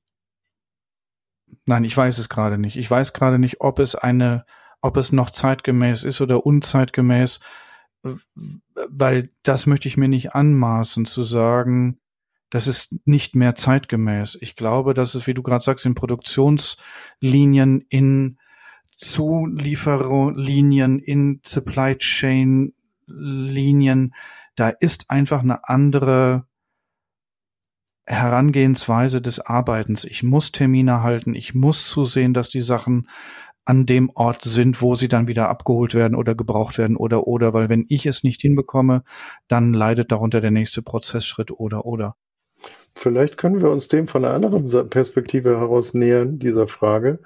Nein, 1.64 1.84
ich 1.84 1.96
weiß 1.96 2.18
es 2.18 2.28
gerade 2.28 2.58
nicht. 2.58 2.76
Ich 2.76 2.90
weiß 2.90 3.12
gerade 3.12 3.38
nicht, 3.38 3.60
ob 3.60 3.78
es 3.78 3.94
eine, 3.94 4.44
ob 4.80 4.96
es 4.96 5.12
noch 5.12 5.30
zeitgemäß 5.30 6.04
ist 6.04 6.20
oder 6.20 6.44
unzeitgemäß, 6.46 7.40
weil 8.88 9.30
das 9.42 9.66
möchte 9.66 9.88
ich 9.88 9.96
mir 9.96 10.08
nicht 10.08 10.34
anmaßen 10.34 11.06
zu 11.06 11.22
sagen, 11.22 11.98
das 12.50 12.68
ist 12.68 12.94
nicht 13.04 13.34
mehr 13.34 13.56
zeitgemäß. 13.56 14.38
Ich 14.40 14.54
glaube, 14.54 14.94
dass 14.94 15.14
es, 15.14 15.26
wie 15.26 15.34
du 15.34 15.42
gerade 15.42 15.64
sagst, 15.64 15.86
in 15.86 15.96
Produktionslinien, 15.96 17.84
in 17.88 18.38
Zuliefererlinien, 18.96 20.98
in 20.98 21.40
Supply 21.44 21.96
Chain 21.96 22.72
Linien, 23.06 24.14
da 24.56 24.70
ist 24.70 25.10
einfach 25.10 25.42
eine 25.42 25.68
andere 25.68 26.46
Herangehensweise 28.06 29.20
des 29.20 29.40
Arbeitens. 29.40 30.04
Ich 30.04 30.22
muss 30.22 30.52
Termine 30.52 31.02
halten, 31.02 31.34
ich 31.34 31.54
muss 31.54 31.88
zusehen, 31.88 32.34
dass 32.34 32.48
die 32.48 32.60
Sachen 32.60 33.08
an 33.64 33.84
dem 33.84 34.10
Ort 34.14 34.42
sind, 34.42 34.80
wo 34.80 34.94
sie 34.94 35.08
dann 35.08 35.26
wieder 35.26 35.48
abgeholt 35.48 35.94
werden 35.94 36.14
oder 36.14 36.36
gebraucht 36.36 36.78
werden 36.78 36.96
oder 36.96 37.26
oder, 37.26 37.52
weil 37.52 37.68
wenn 37.68 37.84
ich 37.88 38.06
es 38.06 38.22
nicht 38.22 38.40
hinbekomme, 38.40 39.02
dann 39.48 39.74
leidet 39.74 40.12
darunter 40.12 40.40
der 40.40 40.52
nächste 40.52 40.82
Prozessschritt 40.82 41.50
oder 41.50 41.84
oder. 41.84 42.14
Vielleicht 42.94 43.36
können 43.36 43.60
wir 43.60 43.70
uns 43.70 43.88
dem 43.88 44.06
von 44.06 44.24
einer 44.24 44.34
anderen 44.34 44.88
Perspektive 44.88 45.58
heraus 45.58 45.94
nähern, 45.94 46.38
dieser 46.38 46.68
Frage, 46.68 47.18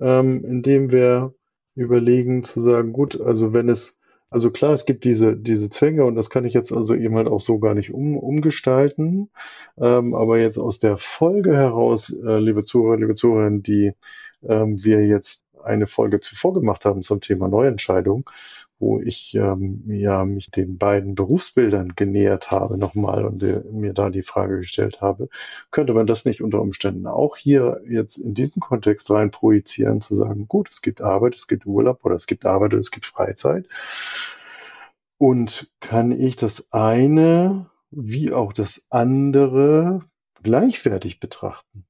ähm, 0.00 0.44
indem 0.44 0.90
wir 0.90 1.34
überlegen 1.74 2.44
zu 2.44 2.60
sagen, 2.60 2.92
gut, 2.92 3.20
also 3.20 3.54
wenn 3.54 3.68
es 3.68 3.98
also 4.34 4.50
klar, 4.50 4.72
es 4.72 4.84
gibt 4.84 5.04
diese, 5.04 5.36
diese 5.36 5.70
Zwänge 5.70 6.04
und 6.04 6.16
das 6.16 6.28
kann 6.28 6.44
ich 6.44 6.54
jetzt 6.54 6.72
also 6.72 6.96
eben 6.96 7.14
halt 7.14 7.28
auch 7.28 7.40
so 7.40 7.60
gar 7.60 7.74
nicht 7.74 7.94
um, 7.94 8.16
umgestalten. 8.16 9.30
Ähm, 9.78 10.12
aber 10.12 10.38
jetzt 10.38 10.58
aus 10.58 10.80
der 10.80 10.96
Folge 10.96 11.56
heraus, 11.56 12.10
äh, 12.10 12.40
liebe 12.40 12.64
Zuhörer, 12.64 12.96
liebe 12.96 13.14
Zuhörer, 13.14 13.50
die 13.50 13.92
ähm, 14.42 14.82
wir 14.82 15.06
jetzt 15.06 15.44
eine 15.62 15.86
Folge 15.86 16.18
zuvor 16.18 16.52
gemacht 16.52 16.84
haben 16.84 17.02
zum 17.02 17.20
Thema 17.20 17.46
Neuentscheidung, 17.46 18.28
wo 18.78 19.00
ich 19.00 19.34
ähm, 19.34 19.84
ja 19.86 20.24
mich 20.24 20.50
den 20.50 20.78
beiden 20.78 21.14
Berufsbildern 21.14 21.94
genähert 21.96 22.50
habe 22.50 22.76
nochmal 22.76 23.24
und 23.24 23.42
äh, 23.42 23.62
mir 23.70 23.92
da 23.92 24.10
die 24.10 24.22
Frage 24.22 24.58
gestellt 24.58 25.00
habe, 25.00 25.28
könnte 25.70 25.94
man 25.94 26.06
das 26.06 26.24
nicht 26.24 26.42
unter 26.42 26.60
Umständen 26.60 27.06
auch 27.06 27.36
hier 27.36 27.80
jetzt 27.88 28.18
in 28.18 28.34
diesen 28.34 28.60
Kontext 28.60 29.10
rein 29.10 29.30
projizieren, 29.30 30.00
zu 30.00 30.16
sagen, 30.16 30.48
gut, 30.48 30.70
es 30.70 30.82
gibt 30.82 31.00
Arbeit, 31.00 31.34
es 31.34 31.46
gibt 31.46 31.66
Urlaub 31.66 32.04
oder 32.04 32.16
es 32.16 32.26
gibt 32.26 32.46
Arbeit 32.46 32.72
oder 32.72 32.80
es 32.80 32.90
gibt 32.90 33.06
Freizeit. 33.06 33.68
Und 35.18 35.72
kann 35.80 36.12
ich 36.12 36.36
das 36.36 36.72
eine 36.72 37.70
wie 37.90 38.32
auch 38.32 38.52
das 38.52 38.88
andere 38.90 40.02
gleichwertig 40.42 41.20
betrachten? 41.20 41.86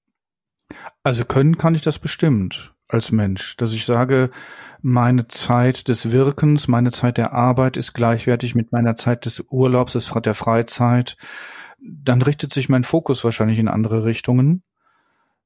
Also 1.02 1.24
können 1.24 1.56
kann 1.56 1.74
ich 1.74 1.82
das 1.82 1.98
bestimmt 1.98 2.73
als 2.88 3.12
Mensch, 3.12 3.56
dass 3.56 3.72
ich 3.72 3.84
sage, 3.84 4.30
meine 4.82 5.28
Zeit 5.28 5.88
des 5.88 6.12
Wirkens, 6.12 6.68
meine 6.68 6.90
Zeit 6.92 7.16
der 7.16 7.32
Arbeit 7.32 7.76
ist 7.76 7.94
gleichwertig 7.94 8.54
mit 8.54 8.70
meiner 8.72 8.96
Zeit 8.96 9.24
des 9.24 9.44
Urlaubs, 9.48 9.92
der 9.92 10.34
Freizeit. 10.34 11.16
Dann 11.80 12.20
richtet 12.20 12.52
sich 12.52 12.68
mein 12.68 12.84
Fokus 12.84 13.24
wahrscheinlich 13.24 13.58
in 13.58 13.68
andere 13.68 14.04
Richtungen, 14.04 14.62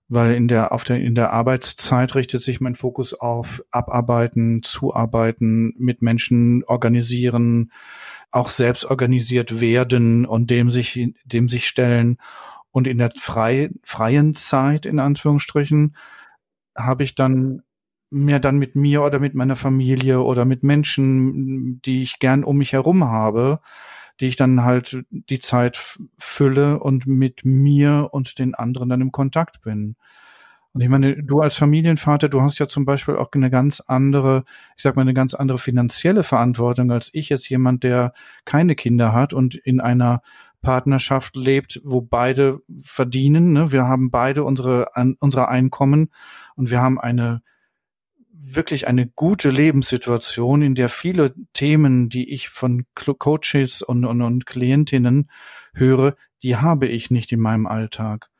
weil 0.08 0.34
in 0.34 0.48
der, 0.48 0.72
auf 0.72 0.82
der, 0.82 0.96
in 0.96 1.14
der 1.14 1.32
Arbeitszeit 1.32 2.16
richtet 2.16 2.42
sich 2.42 2.60
mein 2.60 2.74
Fokus 2.74 3.14
auf 3.14 3.62
Abarbeiten, 3.70 4.62
Zuarbeiten, 4.64 5.72
mit 5.78 6.02
Menschen 6.02 6.64
organisieren, 6.64 7.70
auch 8.32 8.48
selbst 8.48 8.86
organisiert 8.86 9.60
werden 9.60 10.26
und 10.26 10.50
dem 10.50 10.70
sich, 10.70 11.12
dem 11.24 11.48
sich 11.48 11.66
stellen. 11.66 12.18
Und 12.72 12.86
in 12.86 12.98
der 12.98 13.10
frei, 13.16 13.70
freien 13.84 14.34
Zeit, 14.34 14.84
in 14.84 14.98
Anführungsstrichen, 14.98 15.94
habe 16.78 17.02
ich 17.02 17.14
dann 17.14 17.62
mehr 18.10 18.40
dann 18.40 18.58
mit 18.58 18.74
mir 18.74 19.02
oder 19.02 19.18
mit 19.18 19.34
meiner 19.34 19.56
Familie 19.56 20.20
oder 20.22 20.44
mit 20.44 20.62
Menschen, 20.62 21.82
die 21.82 22.02
ich 22.02 22.18
gern 22.18 22.44
um 22.44 22.58
mich 22.58 22.72
herum 22.72 23.04
habe, 23.04 23.60
die 24.20 24.26
ich 24.26 24.36
dann 24.36 24.64
halt 24.64 25.04
die 25.10 25.40
Zeit 25.40 25.98
fülle 26.16 26.80
und 26.80 27.06
mit 27.06 27.44
mir 27.44 28.08
und 28.12 28.38
den 28.38 28.54
anderen 28.54 28.88
dann 28.88 29.00
im 29.00 29.12
Kontakt 29.12 29.60
bin. 29.62 29.96
Und 30.72 30.82
ich 30.82 30.88
meine, 30.88 31.22
du 31.22 31.40
als 31.40 31.56
Familienvater, 31.56 32.28
du 32.28 32.42
hast 32.42 32.58
ja 32.58 32.68
zum 32.68 32.84
Beispiel 32.84 33.16
auch 33.16 33.30
eine 33.32 33.50
ganz 33.50 33.80
andere, 33.80 34.44
ich 34.76 34.82
sag 34.82 34.96
mal, 34.96 35.02
eine 35.02 35.14
ganz 35.14 35.34
andere 35.34 35.58
finanzielle 35.58 36.22
Verantwortung 36.22 36.92
als 36.92 37.10
ich 37.12 37.30
jetzt 37.30 37.48
jemand, 37.48 37.84
der 37.84 38.12
keine 38.44 38.76
Kinder 38.76 39.12
hat 39.12 39.32
und 39.32 39.54
in 39.54 39.80
einer 39.80 40.22
Partnerschaft 40.62 41.36
lebt, 41.36 41.80
wo 41.84 42.00
beide 42.00 42.60
verdienen. 42.82 43.52
Ne? 43.52 43.72
Wir 43.72 43.84
haben 43.84 44.10
beide 44.10 44.44
unsere, 44.44 44.96
an, 44.96 45.16
unsere 45.20 45.48
Einkommen 45.48 46.10
und 46.56 46.70
wir 46.70 46.80
haben 46.80 46.98
eine 46.98 47.42
wirklich 48.40 48.86
eine 48.86 49.06
gute 49.06 49.50
Lebenssituation, 49.50 50.62
in 50.62 50.74
der 50.74 50.88
viele 50.88 51.34
Themen, 51.52 52.08
die 52.08 52.32
ich 52.32 52.48
von 52.48 52.86
Coaches 52.94 53.82
und, 53.82 54.04
und, 54.04 54.22
und 54.22 54.46
Klientinnen 54.46 55.28
höre, 55.74 56.14
die 56.42 56.56
habe 56.56 56.86
ich 56.86 57.10
nicht 57.10 57.32
in 57.32 57.40
meinem 57.40 57.66
Alltag. 57.66 58.30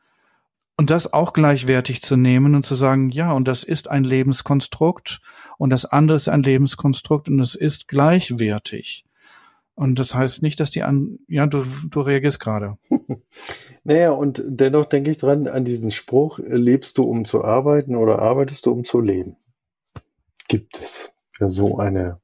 Und 0.77 0.89
das 0.89 1.11
auch 1.11 1.33
gleichwertig 1.33 2.01
zu 2.01 2.15
nehmen 2.15 2.55
und 2.55 2.65
zu 2.65 2.75
sagen, 2.75 3.09
ja, 3.09 3.33
und 3.33 3.49
das 3.49 3.63
ist 3.63 3.89
ein 3.89 4.05
Lebenskonstrukt 4.05 5.19
und 5.57 5.71
das 5.71 5.85
andere 5.85 6.15
ist 6.15 6.29
ein 6.29 6.41
Lebenskonstrukt 6.41 7.27
und 7.27 7.39
es 7.41 7.55
ist 7.55 7.89
gleichwertig. 7.89 9.03
Und 9.79 9.97
das 9.97 10.13
heißt 10.13 10.41
nicht, 10.41 10.59
dass 10.59 10.71
die 10.71 10.83
an, 10.83 11.19
ja, 11.27 11.47
du, 11.47 11.63
du 11.89 12.01
reagierst 12.01 12.39
gerade. 12.39 12.77
naja, 13.83 14.11
und 14.11 14.43
dennoch 14.45 14.85
denke 14.85 15.11
ich 15.11 15.17
dran 15.17 15.47
an 15.47 15.63
diesen 15.63 15.91
Spruch, 15.91 16.39
lebst 16.43 16.97
du 16.97 17.03
um 17.03 17.23
zu 17.23 17.45
arbeiten 17.45 17.95
oder 17.95 18.19
arbeitest 18.19 18.65
du 18.65 18.71
um 18.71 18.83
zu 18.83 18.99
leben? 18.99 19.37
gibt 20.49 20.81
es 20.81 21.13
für 21.31 21.49
so 21.49 21.77
eine 21.77 22.19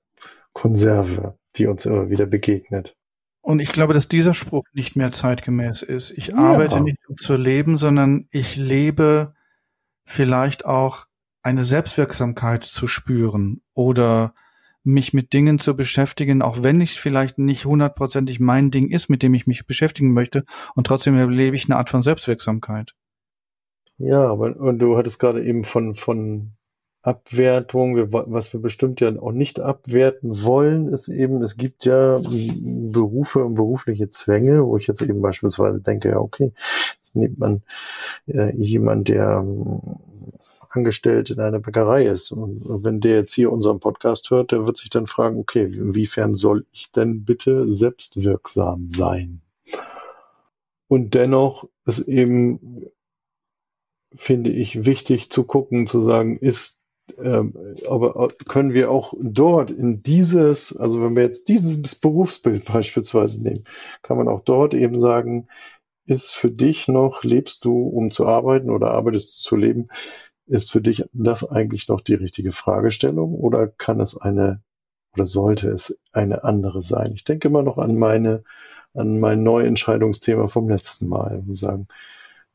Konserve, 0.51 1.37
die 1.55 1.67
uns 1.67 1.85
immer 1.85 2.09
wieder 2.09 2.25
begegnet. 2.25 2.97
Und 3.39 3.61
ich 3.61 3.71
glaube, 3.71 3.93
dass 3.93 4.09
dieser 4.09 4.33
Spruch 4.33 4.65
nicht 4.73 4.97
mehr 4.97 5.11
zeitgemäß 5.13 5.83
ist. 5.83 6.11
Ich 6.11 6.27
ja. 6.27 6.35
arbeite 6.35 6.81
nicht 6.81 6.97
um 7.07 7.15
zu 7.15 7.35
leben, 7.35 7.77
sondern 7.77 8.27
ich 8.31 8.57
lebe 8.57 9.33
vielleicht 10.03 10.65
auch 10.65 11.05
eine 11.43 11.63
Selbstwirksamkeit 11.63 12.63
zu 12.63 12.87
spüren 12.87 13.61
oder 13.73 14.33
mich 14.85 15.13
mit 15.13 15.33
Dingen 15.33 15.59
zu 15.59 15.75
beschäftigen, 15.75 16.41
auch 16.41 16.63
wenn 16.63 16.79
ich 16.79 16.99
vielleicht 16.99 17.37
nicht 17.37 17.65
hundertprozentig 17.65 18.39
mein 18.39 18.71
Ding 18.71 18.89
ist, 18.89 19.09
mit 19.09 19.23
dem 19.23 19.33
ich 19.33 19.47
mich 19.47 19.65
beschäftigen 19.65 20.13
möchte, 20.13 20.45
und 20.75 20.87
trotzdem 20.87 21.17
erlebe 21.17 21.55
ich 21.55 21.65
eine 21.65 21.77
Art 21.77 21.89
von 21.89 22.01
Selbstwirksamkeit. 22.01 22.93
Ja, 23.97 24.27
aber 24.27 24.55
und 24.57 24.79
du 24.79 24.97
hattest 24.97 25.19
gerade 25.19 25.43
eben 25.43 25.63
von, 25.63 25.95
von 25.95 26.51
Abwertung, 27.01 28.11
was 28.11 28.51
wir 28.51 28.61
bestimmt 28.61 28.99
ja 28.99 29.09
auch 29.19 29.31
nicht 29.31 29.59
abwerten 29.59 30.43
wollen, 30.43 30.89
ist 30.89 31.07
eben, 31.07 31.41
es 31.41 31.55
gibt 31.55 31.85
ja 31.85 32.19
Berufe 32.19 33.45
und 33.45 33.53
berufliche 33.53 34.09
Zwänge, 34.09 34.65
wo 34.65 34.75
ich 34.75 34.87
jetzt 34.87 35.03
eben 35.03 35.21
beispielsweise 35.21 35.81
denke, 35.81 36.09
ja, 36.09 36.17
okay, 36.17 36.51
jetzt 36.97 37.15
nimmt 37.15 37.37
man 37.37 37.61
äh, 38.27 38.55
jemand, 38.55 39.07
der 39.09 39.45
angestellt 40.75 41.29
in 41.29 41.39
einer 41.39 41.59
Bäckerei 41.59 42.05
ist. 42.05 42.31
Und 42.31 42.61
wenn 42.83 42.99
der 42.99 43.15
jetzt 43.15 43.33
hier 43.33 43.51
unseren 43.51 43.79
Podcast 43.79 44.29
hört, 44.29 44.51
der 44.51 44.65
wird 44.65 44.77
sich 44.77 44.89
dann 44.89 45.07
fragen, 45.07 45.37
okay, 45.37 45.63
inwiefern 45.63 46.35
soll 46.35 46.65
ich 46.71 46.91
denn 46.91 47.25
bitte 47.25 47.71
selbstwirksam 47.71 48.89
sein? 48.91 49.41
Und 50.87 51.13
dennoch 51.13 51.67
ist 51.85 52.07
eben, 52.07 52.85
finde 54.15 54.51
ich, 54.51 54.85
wichtig 54.85 55.29
zu 55.29 55.43
gucken, 55.43 55.87
zu 55.87 56.01
sagen, 56.03 56.37
ist 56.37 56.81
ähm, 57.19 57.53
aber 57.87 58.29
können 58.47 58.73
wir 58.73 58.89
auch 58.89 59.13
dort 59.19 59.69
in 59.69 60.01
dieses, 60.01 60.75
also 60.75 61.03
wenn 61.03 61.15
wir 61.15 61.23
jetzt 61.23 61.49
dieses 61.49 61.95
Berufsbild 61.95 62.65
beispielsweise 62.65 63.43
nehmen, 63.43 63.65
kann 64.01 64.17
man 64.17 64.27
auch 64.27 64.41
dort 64.43 64.73
eben 64.73 64.99
sagen, 64.99 65.47
ist 66.05 66.31
für 66.31 66.51
dich 66.51 66.87
noch, 66.87 67.23
lebst 67.23 67.65
du, 67.65 67.87
um 67.87 68.11
zu 68.11 68.27
arbeiten 68.27 68.69
oder 68.69 68.91
arbeitest 68.91 69.37
du 69.37 69.49
zu 69.49 69.55
leben, 69.55 69.89
ist 70.47 70.71
für 70.71 70.81
dich 70.81 71.05
das 71.13 71.49
eigentlich 71.49 71.87
noch 71.87 72.01
die 72.01 72.13
richtige 72.13 72.51
Fragestellung 72.51 73.33
oder 73.33 73.67
kann 73.67 73.99
es 73.99 74.17
eine 74.17 74.61
oder 75.13 75.25
sollte 75.25 75.69
es 75.69 76.01
eine 76.11 76.43
andere 76.43 76.81
sein? 76.81 77.13
Ich 77.13 77.23
denke 77.23 77.47
immer 77.47 77.63
noch 77.63 77.77
an 77.77 77.97
meine, 77.97 78.43
an 78.93 79.19
mein 79.19 79.43
Neuentscheidungsthema 79.43 80.47
vom 80.49 80.69
letzten 80.69 81.07
Mal. 81.07 81.41
Wir 81.45 81.55
sagen, 81.55 81.87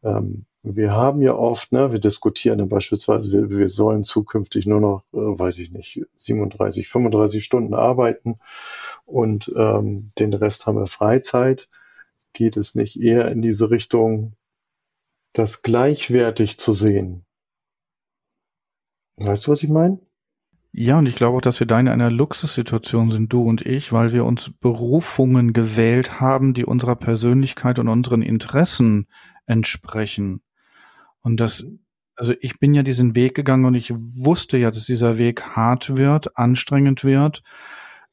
ähm, 0.02 0.44
wir 0.62 0.92
haben 0.92 1.22
ja 1.22 1.34
oft, 1.34 1.72
ne, 1.72 1.90
wir 1.90 2.00
diskutieren 2.00 2.58
ja 2.58 2.66
beispielsweise, 2.66 3.32
wir, 3.32 3.58
wir 3.58 3.68
sollen 3.70 4.04
zukünftig 4.04 4.66
nur 4.66 4.80
noch, 4.80 5.04
äh, 5.12 5.16
weiß 5.16 5.58
ich 5.58 5.72
nicht, 5.72 6.02
37, 6.16 6.88
35 6.88 7.44
Stunden 7.44 7.74
arbeiten 7.74 8.38
und 9.06 9.52
ähm, 9.56 10.10
den 10.18 10.34
Rest 10.34 10.66
haben 10.66 10.78
wir 10.78 10.86
Freizeit. 10.86 11.68
Geht 12.32 12.56
es 12.56 12.74
nicht 12.74 13.00
eher 13.00 13.28
in 13.28 13.42
diese 13.42 13.70
Richtung, 13.70 14.34
das 15.32 15.62
gleichwertig 15.62 16.58
zu 16.58 16.72
sehen? 16.72 17.24
Weißt 19.20 19.46
du, 19.46 19.52
was 19.52 19.62
ich 19.62 19.68
meine? 19.68 20.00
Ja, 20.72 20.98
und 20.98 21.06
ich 21.06 21.16
glaube 21.16 21.36
auch, 21.36 21.42
dass 21.42 21.60
wir 21.60 21.66
da 21.66 21.78
in 21.78 21.88
einer 21.88 22.10
Luxussituation 22.10 23.10
sind, 23.10 23.32
du 23.32 23.42
und 23.42 23.66
ich, 23.66 23.92
weil 23.92 24.12
wir 24.12 24.24
uns 24.24 24.50
Berufungen 24.60 25.52
gewählt 25.52 26.20
haben, 26.20 26.54
die 26.54 26.64
unserer 26.64 26.96
Persönlichkeit 26.96 27.78
und 27.78 27.88
unseren 27.88 28.22
Interessen 28.22 29.08
entsprechen. 29.46 30.42
Und 31.20 31.38
das, 31.38 31.66
also 32.14 32.34
ich 32.40 32.60
bin 32.60 32.72
ja 32.72 32.82
diesen 32.82 33.14
Weg 33.14 33.34
gegangen 33.34 33.64
und 33.66 33.74
ich 33.74 33.92
wusste 33.92 34.58
ja, 34.58 34.70
dass 34.70 34.86
dieser 34.86 35.18
Weg 35.18 35.42
hart 35.42 35.96
wird, 35.96 36.38
anstrengend 36.38 37.04
wird 37.04 37.42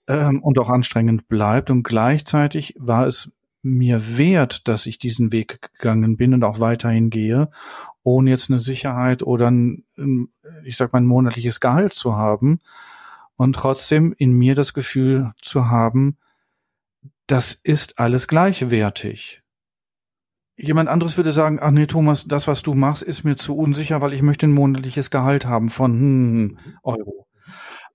ähm, 0.08 0.42
und 0.42 0.60
auch 0.60 0.70
anstrengend 0.70 1.28
bleibt. 1.28 1.70
Und 1.70 1.84
gleichzeitig 1.84 2.74
war 2.78 3.06
es 3.06 3.32
mir 3.62 4.18
wert, 4.18 4.68
dass 4.68 4.86
ich 4.86 4.98
diesen 4.98 5.32
Weg 5.32 5.62
gegangen 5.74 6.18
bin 6.18 6.34
und 6.34 6.44
auch 6.44 6.60
weiterhin 6.60 7.10
gehe, 7.10 7.50
ohne 8.04 8.30
jetzt 8.30 8.50
eine 8.50 8.60
Sicherheit 8.60 9.24
oder 9.24 9.52
ein, 9.52 9.84
ich 10.64 10.78
sag 10.78 10.94
mal, 10.94 11.00
ein 11.00 11.06
monatliches 11.06 11.60
Gehalt 11.60 11.94
zu 11.94 12.16
haben 12.16 12.60
und 13.36 13.54
trotzdem 13.54 14.14
in 14.18 14.32
mir 14.32 14.56
das 14.56 14.74
Gefühl 14.74 15.34
zu 15.42 15.70
haben, 15.70 16.18
das 17.28 17.54
ist 17.54 18.00
alles 18.00 18.28
gleichwertig. 18.28 19.44
Jemand 20.56 20.90
anderes 20.90 21.18
würde 21.18 21.32
sagen, 21.32 21.60
ach 21.62 21.70
nee, 21.70 21.86
Thomas, 21.86 22.26
das, 22.26 22.48
was 22.48 22.64
du 22.64 22.74
machst, 22.74 23.04
ist 23.04 23.24
mir 23.24 23.36
zu 23.36 23.56
unsicher, 23.56 24.02
weil 24.02 24.14
ich 24.14 24.24
möchte 24.24 24.48
ein 24.48 24.54
monatliches 24.54 25.12
Gehalt 25.12 25.46
haben 25.46 25.70
von 25.70 25.92
hm, 25.92 26.60
Euro. 26.82 27.27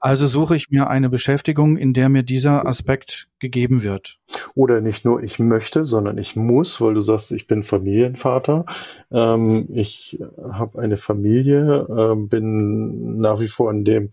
Also 0.05 0.27
suche 0.27 0.57
ich 0.57 0.69
mir 0.69 0.91
eine 0.91 1.09
Beschäftigung, 1.09 1.77
in 1.77 1.93
der 1.95 2.09
mir 2.09 2.25
dieser 2.25 2.67
Aspekt 2.67 3.29
gegeben 3.39 3.85
wird. 3.85 4.19
Oder 4.57 4.81
nicht 4.81 5.05
nur 5.05 5.23
ich 5.23 5.39
möchte, 5.39 5.87
sondern 5.87 6.19
ich 6.19 6.35
muss, 6.35 6.81
weil 6.81 6.95
du 6.95 7.01
sagst, 7.01 7.31
ich 7.31 7.47
bin 7.47 7.63
Familienvater. 7.63 8.67
Ähm, 9.13 9.69
ich 9.73 10.19
habe 10.51 10.81
eine 10.81 10.97
Familie, 10.97 11.87
äh, 11.89 12.17
bin 12.17 13.19
nach 13.19 13.39
wie 13.39 13.47
vor 13.47 13.71
in 13.71 13.85
dem 13.85 14.11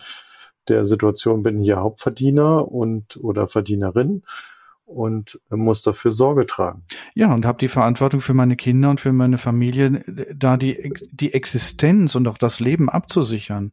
der 0.68 0.86
Situation 0.86 1.42
bin 1.42 1.60
hier 1.60 1.78
Hauptverdiener 1.78 2.72
und 2.72 3.18
oder 3.18 3.48
Verdienerin 3.48 4.22
und 4.86 5.40
muss 5.50 5.82
dafür 5.82 6.12
Sorge 6.12 6.46
tragen. 6.46 6.84
Ja, 7.16 7.34
und 7.34 7.48
habe 7.48 7.58
die 7.58 7.68
Verantwortung 7.68 8.20
für 8.20 8.36
meine 8.36 8.56
Kinder 8.56 8.92
und 8.92 9.00
für 9.00 9.12
meine 9.12 9.40
Familie, 9.40 10.04
da 10.36 10.56
die, 10.56 10.94
die 11.12 11.34
Existenz 11.34 12.14
und 12.14 12.28
auch 12.28 12.38
das 12.38 12.60
Leben 12.60 12.90
abzusichern. 12.90 13.72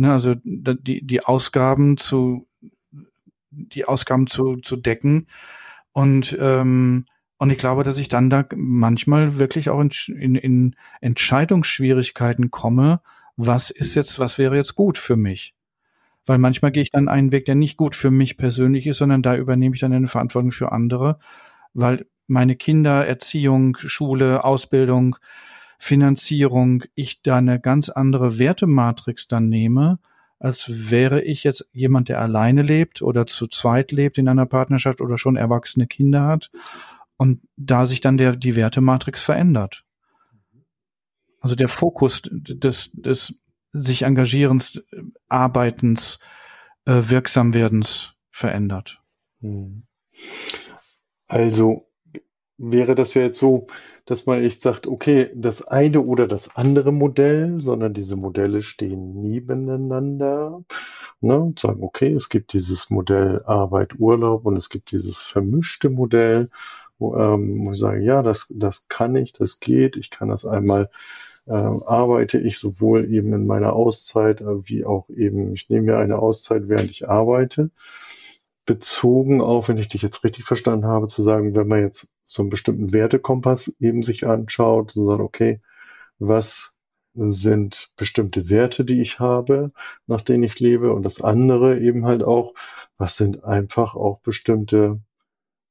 Ne, 0.00 0.10
also 0.10 0.34
die, 0.34 1.06
die 1.06 1.22
Ausgaben 1.26 1.98
zu, 1.98 2.48
die 3.50 3.84
Ausgaben 3.84 4.28
zu, 4.28 4.56
zu 4.56 4.76
decken. 4.76 5.26
Und, 5.92 6.38
ähm, 6.40 7.04
und 7.36 7.50
ich 7.50 7.58
glaube, 7.58 7.82
dass 7.82 7.98
ich 7.98 8.08
dann 8.08 8.30
da 8.30 8.46
manchmal 8.56 9.38
wirklich 9.38 9.68
auch 9.68 9.78
in, 9.78 9.90
in, 10.08 10.36
in 10.36 10.76
Entscheidungsschwierigkeiten 11.02 12.50
komme. 12.50 13.02
Was 13.36 13.70
ist 13.70 13.94
jetzt, 13.94 14.18
was 14.18 14.38
wäre 14.38 14.56
jetzt 14.56 14.74
gut 14.74 14.96
für 14.96 15.16
mich? 15.16 15.54
Weil 16.24 16.38
manchmal 16.38 16.72
gehe 16.72 16.82
ich 16.82 16.90
dann 16.90 17.08
einen 17.08 17.30
Weg, 17.30 17.44
der 17.44 17.54
nicht 17.54 17.76
gut 17.76 17.94
für 17.94 18.10
mich 18.10 18.38
persönlich 18.38 18.86
ist, 18.86 18.96
sondern 18.96 19.20
da 19.20 19.36
übernehme 19.36 19.74
ich 19.74 19.82
dann 19.82 19.92
eine 19.92 20.06
Verantwortung 20.06 20.52
für 20.52 20.72
andere, 20.72 21.18
weil 21.74 22.06
meine 22.26 22.56
Kinder, 22.56 23.06
Erziehung, 23.06 23.76
Schule, 23.76 24.44
Ausbildung, 24.44 25.16
Finanzierung, 25.82 26.84
ich 26.94 27.22
da 27.22 27.36
eine 27.36 27.58
ganz 27.58 27.88
andere 27.88 28.38
Wertematrix 28.38 29.28
dann 29.28 29.48
nehme, 29.48 29.98
als 30.38 30.90
wäre 30.90 31.22
ich 31.22 31.42
jetzt 31.42 31.68
jemand, 31.72 32.10
der 32.10 32.20
alleine 32.20 32.60
lebt 32.60 33.00
oder 33.00 33.26
zu 33.26 33.46
zweit 33.46 33.90
lebt 33.90 34.18
in 34.18 34.28
einer 34.28 34.44
Partnerschaft 34.44 35.00
oder 35.00 35.16
schon 35.16 35.36
erwachsene 35.36 35.86
Kinder 35.86 36.26
hat 36.26 36.50
und 37.16 37.40
da 37.56 37.86
sich 37.86 38.02
dann 38.02 38.18
der, 38.18 38.36
die 38.36 38.56
Wertematrix 38.56 39.22
verändert. 39.22 39.86
Also 41.40 41.56
der 41.56 41.68
Fokus 41.68 42.22
des, 42.30 42.90
des 42.92 43.34
sich 43.72 44.02
Engagierens, 44.02 44.82
Arbeitens, 45.28 46.20
äh, 46.84 47.02
Wirksamwerdens 47.04 48.16
verändert. 48.28 49.02
Hm. 49.40 49.84
Also 51.26 51.90
wäre 52.58 52.94
das 52.94 53.14
ja 53.14 53.22
jetzt 53.22 53.38
so, 53.38 53.66
dass 54.10 54.26
man 54.26 54.42
echt 54.42 54.60
sagt, 54.60 54.88
okay, 54.88 55.30
das 55.34 55.68
eine 55.68 56.00
oder 56.00 56.26
das 56.26 56.56
andere 56.56 56.92
Modell, 56.92 57.60
sondern 57.60 57.94
diese 57.94 58.16
Modelle 58.16 58.60
stehen 58.60 59.20
nebeneinander. 59.20 60.64
Ne, 61.20 61.38
und 61.38 61.60
sagen, 61.60 61.82
okay, 61.82 62.12
es 62.12 62.28
gibt 62.28 62.54
dieses 62.54 62.90
Modell 62.90 63.42
Arbeit, 63.44 63.98
Urlaub 63.98 64.46
und 64.46 64.56
es 64.56 64.68
gibt 64.70 64.90
dieses 64.90 65.18
vermischte 65.18 65.90
Modell, 65.90 66.50
wo, 66.98 67.14
ähm, 67.16 67.66
wo 67.66 67.72
ich 67.72 67.78
sage, 67.78 68.02
ja, 68.02 68.22
das, 68.22 68.52
das 68.56 68.88
kann 68.88 69.14
ich, 69.14 69.32
das 69.32 69.60
geht, 69.60 69.96
ich 69.96 70.10
kann 70.10 70.28
das 70.30 70.44
einmal 70.46 70.90
äh, 71.46 71.52
arbeite 71.52 72.38
ich 72.38 72.58
sowohl 72.58 73.12
eben 73.12 73.32
in 73.32 73.46
meiner 73.46 73.74
Auszeit 73.74 74.40
äh, 74.40 74.68
wie 74.68 74.84
auch 74.84 75.08
eben, 75.10 75.52
ich 75.54 75.68
nehme 75.68 75.92
mir 75.92 75.98
eine 75.98 76.18
Auszeit, 76.18 76.68
während 76.68 76.90
ich 76.90 77.08
arbeite. 77.08 77.70
Bezogen 78.70 79.40
auf, 79.40 79.68
wenn 79.68 79.78
ich 79.78 79.88
dich 79.88 80.00
jetzt 80.00 80.22
richtig 80.22 80.44
verstanden 80.44 80.86
habe, 80.86 81.08
zu 81.08 81.24
sagen, 81.24 81.56
wenn 81.56 81.66
man 81.66 81.80
jetzt 81.80 82.14
so 82.24 82.40
einen 82.42 82.50
bestimmten 82.50 82.92
Wertekompass 82.92 83.74
eben 83.80 84.04
sich 84.04 84.28
anschaut, 84.28 84.92
zu 84.92 85.04
sagen, 85.04 85.22
okay, 85.22 85.60
was 86.20 86.78
sind 87.14 87.90
bestimmte 87.96 88.48
Werte, 88.48 88.84
die 88.84 89.00
ich 89.00 89.18
habe, 89.18 89.72
nach 90.06 90.20
denen 90.20 90.44
ich 90.44 90.60
lebe? 90.60 90.92
Und 90.92 91.02
das 91.02 91.20
andere 91.20 91.80
eben 91.80 92.06
halt 92.06 92.22
auch, 92.22 92.54
was 92.96 93.16
sind 93.16 93.42
einfach 93.42 93.96
auch 93.96 94.20
bestimmte 94.20 95.00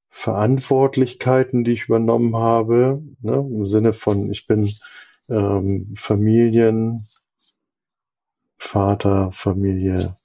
Verantwortlichkeiten, 0.10 1.64
die 1.64 1.72
ich 1.72 1.86
übernommen 1.86 2.36
habe, 2.36 3.02
ne, 3.22 3.36
im 3.36 3.66
Sinne 3.66 3.94
von, 3.94 4.30
ich 4.30 4.46
bin 4.46 4.70
ähm, 5.30 5.94
Familien, 5.96 7.06
Vater, 8.58 9.32
Familie, 9.32 10.18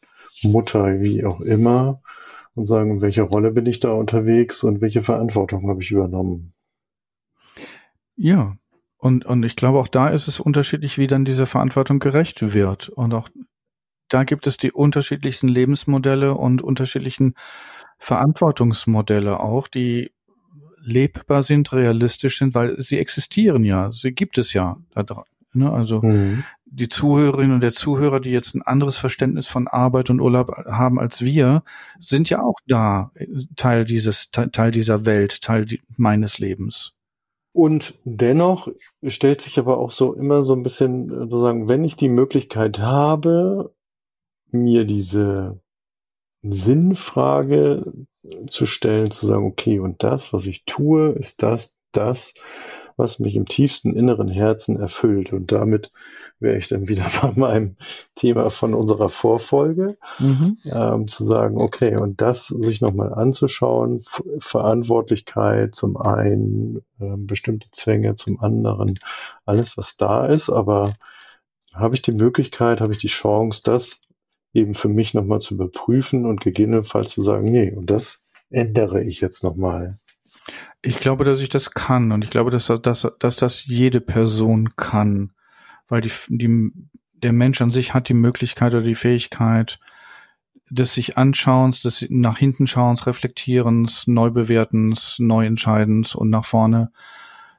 Mutter, 0.42 1.00
wie 1.00 1.24
auch 1.24 1.40
immer, 1.40 2.02
und 2.54 2.66
sagen, 2.66 3.00
welche 3.00 3.22
Rolle 3.22 3.50
bin 3.50 3.66
ich 3.66 3.80
da 3.80 3.92
unterwegs 3.92 4.64
und 4.64 4.80
welche 4.80 5.02
Verantwortung 5.02 5.68
habe 5.68 5.82
ich 5.82 5.90
übernommen. 5.90 6.54
Ja, 8.16 8.56
und, 8.96 9.26
und 9.26 9.42
ich 9.42 9.56
glaube, 9.56 9.78
auch 9.78 9.88
da 9.88 10.08
ist 10.08 10.28
es 10.28 10.40
unterschiedlich, 10.40 10.98
wie 10.98 11.06
dann 11.06 11.24
diese 11.24 11.46
Verantwortung 11.46 11.98
gerecht 11.98 12.54
wird. 12.54 12.88
Und 12.88 13.12
auch 13.12 13.28
da 14.08 14.24
gibt 14.24 14.46
es 14.46 14.56
die 14.56 14.72
unterschiedlichsten 14.72 15.48
Lebensmodelle 15.48 16.34
und 16.34 16.62
unterschiedlichen 16.62 17.34
Verantwortungsmodelle 17.98 19.40
auch, 19.40 19.68
die 19.68 20.12
lebbar 20.80 21.42
sind, 21.42 21.72
realistisch 21.72 22.38
sind, 22.38 22.54
weil 22.54 22.80
sie 22.80 22.98
existieren 22.98 23.64
ja, 23.64 23.90
sie 23.90 24.12
gibt 24.12 24.38
es 24.38 24.52
ja. 24.52 24.76
Ne? 25.54 25.72
Also 25.72 26.02
mhm. 26.02 26.44
die 26.64 26.88
Zuhörerinnen 26.88 27.54
und 27.54 27.62
der 27.62 27.72
Zuhörer, 27.72 28.20
die 28.20 28.30
jetzt 28.30 28.54
ein 28.54 28.62
anderes 28.62 28.98
Verständnis 28.98 29.48
von 29.48 29.68
Arbeit 29.68 30.10
und 30.10 30.20
Urlaub 30.20 30.52
haben 30.66 30.98
als 30.98 31.22
wir, 31.22 31.62
sind 31.98 32.30
ja 32.30 32.42
auch 32.42 32.58
da, 32.66 33.10
Teil 33.56 33.84
dieses, 33.84 34.30
Teil 34.30 34.70
dieser 34.70 35.06
Welt, 35.06 35.42
Teil 35.42 35.66
meines 35.96 36.38
Lebens. 36.38 36.92
Und 37.52 37.94
dennoch 38.04 38.68
stellt 39.06 39.40
sich 39.40 39.60
aber 39.60 39.78
auch 39.78 39.92
so 39.92 40.12
immer 40.12 40.42
so 40.42 40.54
ein 40.54 40.64
bisschen 40.64 41.08
sozusagen, 41.08 41.68
wenn 41.68 41.84
ich 41.84 41.94
die 41.94 42.08
Möglichkeit 42.08 42.80
habe, 42.80 43.72
mir 44.50 44.84
diese 44.84 45.60
Sinnfrage 46.42 47.92
zu 48.48 48.66
stellen, 48.66 49.10
zu 49.10 49.26
sagen, 49.26 49.46
okay, 49.46 49.78
und 49.78 50.02
das, 50.02 50.32
was 50.32 50.46
ich 50.46 50.64
tue, 50.64 51.10
ist 51.10 51.42
das, 51.42 51.78
das, 51.92 52.34
was 52.96 53.18
mich 53.18 53.36
im 53.36 53.46
tiefsten 53.46 53.94
inneren 53.94 54.28
Herzen 54.28 54.78
erfüllt. 54.78 55.32
Und 55.32 55.52
damit 55.52 55.90
wäre 56.40 56.56
ich 56.56 56.68
dann 56.68 56.88
wieder 56.88 57.06
bei 57.22 57.32
meinem 57.34 57.76
Thema 58.14 58.50
von 58.50 58.74
unserer 58.74 59.08
Vorfolge, 59.08 59.96
mhm. 60.18 60.58
ähm, 60.66 61.08
zu 61.08 61.24
sagen, 61.24 61.60
okay, 61.60 61.96
und 61.96 62.20
das 62.20 62.46
sich 62.46 62.80
nochmal 62.80 63.12
anzuschauen, 63.14 64.02
Verantwortlichkeit 64.38 65.74
zum 65.74 65.96
einen, 65.96 66.78
äh, 67.00 67.16
bestimmte 67.16 67.68
Zwänge 67.70 68.14
zum 68.14 68.40
anderen, 68.40 68.98
alles, 69.44 69.76
was 69.76 69.96
da 69.96 70.26
ist, 70.26 70.50
aber 70.50 70.94
habe 71.72 71.94
ich 71.94 72.02
die 72.02 72.12
Möglichkeit, 72.12 72.80
habe 72.80 72.92
ich 72.92 72.98
die 72.98 73.08
Chance, 73.08 73.62
das 73.64 74.06
eben 74.52 74.74
für 74.74 74.88
mich 74.88 75.14
nochmal 75.14 75.40
zu 75.40 75.54
überprüfen 75.54 76.24
und 76.24 76.40
gegebenenfalls 76.40 77.10
zu 77.10 77.22
sagen, 77.22 77.50
nee, 77.50 77.72
und 77.72 77.90
das 77.90 78.24
ändere 78.50 79.02
ich 79.02 79.20
jetzt 79.20 79.42
nochmal. 79.42 79.96
Ich 80.86 81.00
glaube, 81.00 81.24
dass 81.24 81.40
ich 81.40 81.48
das 81.48 81.70
kann 81.70 82.12
und 82.12 82.24
ich 82.24 82.30
glaube, 82.30 82.50
dass, 82.50 82.66
dass, 82.82 83.08
dass 83.18 83.36
das 83.36 83.64
jede 83.64 84.02
Person 84.02 84.68
kann, 84.76 85.32
weil 85.88 86.02
die, 86.02 86.10
die, 86.28 86.72
der 87.14 87.32
Mensch 87.32 87.62
an 87.62 87.70
sich 87.70 87.94
hat 87.94 88.10
die 88.10 88.14
Möglichkeit 88.14 88.74
oder 88.74 88.84
die 88.84 88.94
Fähigkeit 88.94 89.80
des 90.68 90.92
sich 90.92 91.16
Anschauens, 91.16 91.80
des 91.80 92.04
nach 92.10 92.36
hinten 92.36 92.66
Schauens, 92.66 93.06
Reflektierens, 93.06 94.06
Neubewertens, 94.06 95.18
Neuentscheidens 95.18 96.14
und 96.14 96.28
nach 96.28 96.44
vorne 96.44 96.92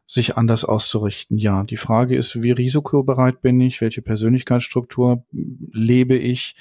sich 0.05 0.37
anders 0.37 0.63
auszurichten. 0.63 1.39
Ja, 1.39 1.63
die 1.63 1.77
Frage 1.77 2.15
ist, 2.15 2.43
wie 2.43 2.51
risikobereit 2.51 3.41
bin 3.41 3.59
ich? 3.59 3.81
Welche 3.81 4.03
Persönlichkeitsstruktur 4.03 5.25
lebe 5.31 6.15
ich? 6.15 6.55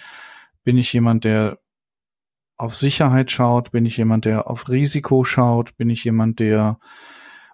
Bin 0.64 0.78
ich 0.78 0.94
jemand, 0.94 1.24
der 1.24 1.58
auf 2.56 2.74
Sicherheit 2.74 3.30
schaut? 3.30 3.72
Bin 3.72 3.86
ich 3.86 3.96
jemand, 3.96 4.24
der 4.24 4.48
auf 4.48 4.68
Risiko 4.68 5.24
schaut? 5.24 5.76
Bin 5.76 5.90
ich 5.90 6.04
jemand, 6.04 6.40
der 6.40 6.78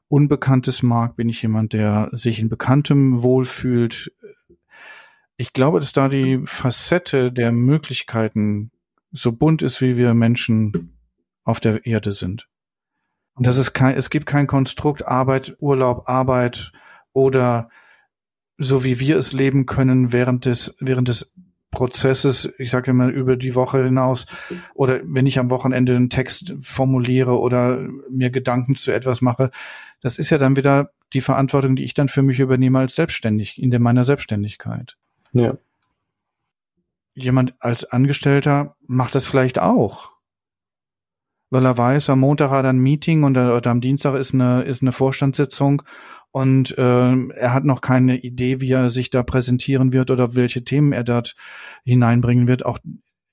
Unbekanntes 0.08 0.82
mag? 0.82 1.16
Bin 1.16 1.28
ich 1.28 1.42
jemand, 1.42 1.72
der 1.72 2.08
sich 2.12 2.40
in 2.40 2.48
Bekanntem 2.48 3.22
wohlfühlt? 3.22 4.12
Ich 5.36 5.52
glaube, 5.52 5.80
dass 5.80 5.92
da 5.92 6.08
die 6.08 6.40
Facette 6.44 7.32
der 7.32 7.52
Möglichkeiten 7.52 8.72
so 9.12 9.32
bunt 9.32 9.62
ist, 9.62 9.80
wie 9.80 9.96
wir 9.96 10.14
Menschen 10.14 10.96
auf 11.44 11.60
der 11.60 11.86
Erde 11.86 12.12
sind. 12.12 12.48
Und 13.34 13.46
das 13.46 13.56
ist 13.56 13.72
kein, 13.72 13.96
es 13.96 14.10
gibt 14.10 14.26
kein 14.26 14.46
Konstrukt 14.46 15.06
Arbeit, 15.06 15.56
Urlaub, 15.60 16.08
Arbeit 16.08 16.72
oder 17.12 17.70
so 18.58 18.84
wie 18.84 19.00
wir 19.00 19.16
es 19.16 19.32
leben 19.32 19.64
können 19.64 20.12
während 20.12 20.44
des, 20.44 20.76
während 20.78 21.08
des 21.08 21.32
Prozesses, 21.70 22.52
ich 22.58 22.70
sage 22.70 22.90
immer 22.90 23.08
über 23.08 23.36
die 23.36 23.54
Woche 23.54 23.84
hinaus, 23.84 24.26
oder 24.74 25.00
wenn 25.04 25.26
ich 25.26 25.38
am 25.38 25.50
Wochenende 25.50 25.94
einen 25.94 26.10
Text 26.10 26.54
formuliere 26.58 27.38
oder 27.38 27.78
mir 28.10 28.30
Gedanken 28.30 28.74
zu 28.74 28.92
etwas 28.92 29.22
mache, 29.22 29.50
das 30.00 30.18
ist 30.18 30.30
ja 30.30 30.38
dann 30.38 30.56
wieder 30.56 30.90
die 31.12 31.20
Verantwortung, 31.20 31.76
die 31.76 31.84
ich 31.84 31.94
dann 31.94 32.08
für 32.08 32.22
mich 32.22 32.40
übernehme 32.40 32.78
als 32.78 32.94
selbstständig, 32.94 33.60
in 33.60 33.70
der 33.70 33.80
meiner 33.80 34.04
Selbstständigkeit. 34.04 34.96
Ja. 35.32 35.56
Jemand 37.14 37.54
als 37.60 37.84
Angestellter 37.84 38.76
macht 38.86 39.14
das 39.14 39.26
vielleicht 39.26 39.58
auch. 39.58 40.12
Weil 41.50 41.64
er 41.64 41.76
weiß, 41.76 42.10
am 42.10 42.20
Montag 42.20 42.50
hat 42.50 42.64
er 42.64 42.70
ein 42.70 42.78
Meeting 42.78 43.24
und 43.24 43.36
oder 43.36 43.70
am 43.70 43.80
Dienstag 43.80 44.14
ist 44.14 44.34
eine, 44.34 44.62
ist 44.62 44.82
eine 44.82 44.92
Vorstandssitzung 44.92 45.82
und 46.30 46.78
äh, 46.78 47.28
er 47.28 47.52
hat 47.52 47.64
noch 47.64 47.80
keine 47.80 48.18
Idee, 48.18 48.60
wie 48.60 48.70
er 48.70 48.88
sich 48.88 49.10
da 49.10 49.22
präsentieren 49.22 49.92
wird 49.92 50.10
oder 50.10 50.36
welche 50.36 50.64
Themen 50.64 50.92
er 50.92 51.02
dort 51.02 51.34
hineinbringen 51.84 52.46
wird. 52.46 52.64
Auch 52.64 52.78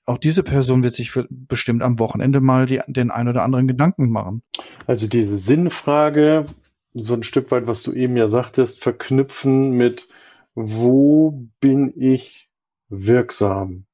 auch 0.08 0.18
diese 0.18 0.42
Person 0.42 0.82
wird 0.82 0.94
sich 0.94 1.10
für, 1.10 1.26
bestimmt 1.28 1.82
am 1.82 1.98
Wochenende 1.98 2.40
mal 2.40 2.64
die, 2.64 2.80
den 2.86 3.10
ein 3.10 3.28
oder 3.28 3.42
anderen 3.42 3.68
Gedanken 3.68 4.10
machen. 4.10 4.42
Also 4.86 5.06
diese 5.06 5.36
Sinnfrage, 5.36 6.46
so 6.94 7.12
ein 7.12 7.22
Stück 7.22 7.50
weit, 7.50 7.66
was 7.66 7.82
du 7.82 7.92
eben 7.92 8.16
ja 8.16 8.26
sagtest, 8.26 8.82
verknüpfen 8.82 9.72
mit, 9.72 10.08
wo 10.54 11.46
bin 11.60 11.92
ich 11.94 12.48
wirksam? 12.88 13.84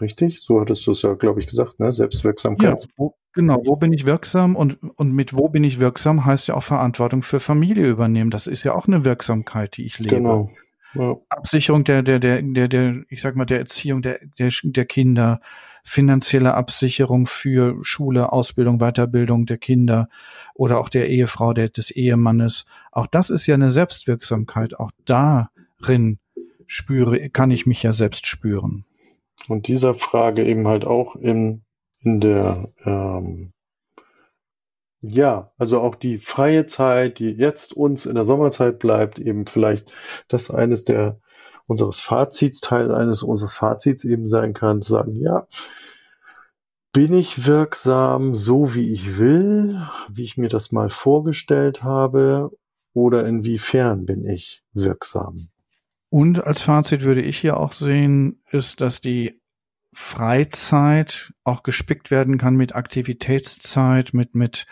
Richtig? 0.00 0.40
So 0.40 0.60
hattest 0.60 0.86
du 0.86 0.92
es 0.92 1.02
ja, 1.02 1.14
glaube 1.14 1.40
ich, 1.40 1.48
gesagt, 1.48 1.80
ne? 1.80 1.90
Selbstwirksamkeit. 1.90 2.84
Ja, 2.84 2.90
wo, 2.96 3.16
Genau, 3.32 3.60
wo 3.64 3.76
bin 3.76 3.92
ich 3.92 4.06
wirksam 4.06 4.56
und, 4.56 4.78
und 4.82 5.12
mit 5.12 5.34
wo 5.34 5.48
bin 5.48 5.62
ich 5.62 5.78
wirksam 5.78 6.24
heißt 6.24 6.48
ja 6.48 6.56
auch 6.56 6.62
Verantwortung 6.62 7.22
für 7.22 7.38
Familie 7.38 7.86
übernehmen. 7.86 8.30
Das 8.30 8.46
ist 8.46 8.64
ja 8.64 8.74
auch 8.74 8.88
eine 8.88 9.04
Wirksamkeit, 9.04 9.76
die 9.76 9.84
ich 9.84 9.98
lebe. 9.98 10.16
Genau. 10.16 10.50
Ja. 10.94 11.16
Absicherung 11.28 11.84
der, 11.84 12.02
der, 12.02 12.18
der, 12.18 12.42
der, 12.42 12.66
der, 12.66 13.04
ich 13.08 13.20
sag 13.20 13.36
mal, 13.36 13.44
der 13.44 13.60
Erziehung 13.60 14.02
der, 14.02 14.18
der, 14.38 14.50
der 14.64 14.84
Kinder, 14.84 15.40
finanzielle 15.84 16.54
Absicherung 16.54 17.26
für 17.26 17.76
Schule, 17.82 18.32
Ausbildung, 18.32 18.78
Weiterbildung 18.78 19.46
der 19.46 19.58
Kinder 19.58 20.08
oder 20.54 20.78
auch 20.78 20.88
der 20.88 21.08
Ehefrau, 21.08 21.52
der, 21.52 21.68
des 21.68 21.90
Ehemannes. 21.90 22.66
Auch 22.90 23.06
das 23.06 23.30
ist 23.30 23.46
ja 23.46 23.54
eine 23.54 23.70
Selbstwirksamkeit. 23.70 24.78
Auch 24.78 24.90
darin 25.04 26.18
spüre, 26.66 27.30
kann 27.30 27.52
ich 27.52 27.66
mich 27.66 27.82
ja 27.82 27.92
selbst 27.92 28.26
spüren. 28.26 28.84
Und 29.48 29.68
dieser 29.68 29.94
Frage 29.94 30.44
eben 30.44 30.66
halt 30.66 30.84
auch 30.84 31.16
in 31.16 31.62
in 32.02 32.20
der, 32.20 32.68
ähm, 32.84 33.52
ja, 35.02 35.52
also 35.56 35.80
auch 35.80 35.94
die 35.94 36.18
freie 36.18 36.66
Zeit, 36.66 37.18
die 37.18 37.30
jetzt 37.30 37.72
uns 37.74 38.06
in 38.06 38.14
der 38.14 38.24
Sommerzeit 38.24 38.78
bleibt, 38.78 39.18
eben 39.18 39.46
vielleicht 39.46 39.92
das 40.28 40.50
eines 40.50 40.84
der 40.84 41.18
unseres 41.66 42.00
Fazits, 42.00 42.60
Teil 42.60 42.92
eines 42.92 43.22
unseres 43.22 43.54
Fazits 43.54 44.04
eben 44.04 44.28
sein 44.28 44.54
kann, 44.54 44.82
zu 44.82 44.92
sagen, 44.92 45.12
ja, 45.12 45.46
bin 46.92 47.14
ich 47.14 47.46
wirksam 47.46 48.34
so 48.34 48.74
wie 48.74 48.92
ich 48.92 49.18
will, 49.18 49.80
wie 50.10 50.24
ich 50.24 50.36
mir 50.36 50.48
das 50.48 50.72
mal 50.72 50.88
vorgestellt 50.88 51.82
habe, 51.82 52.50
oder 52.92 53.26
inwiefern 53.26 54.04
bin 54.04 54.26
ich 54.26 54.62
wirksam? 54.72 55.48
Und 56.08 56.44
als 56.44 56.62
Fazit 56.62 57.04
würde 57.04 57.22
ich 57.22 57.38
hier 57.38 57.56
auch 57.56 57.72
sehen, 57.72 58.42
ist, 58.50 58.80
dass 58.80 59.00
die 59.00 59.39
Freizeit 59.92 61.32
auch 61.44 61.62
gespickt 61.62 62.10
werden 62.10 62.38
kann 62.38 62.56
mit 62.56 62.74
Aktivitätszeit, 62.74 64.14
mit, 64.14 64.34
mit 64.34 64.66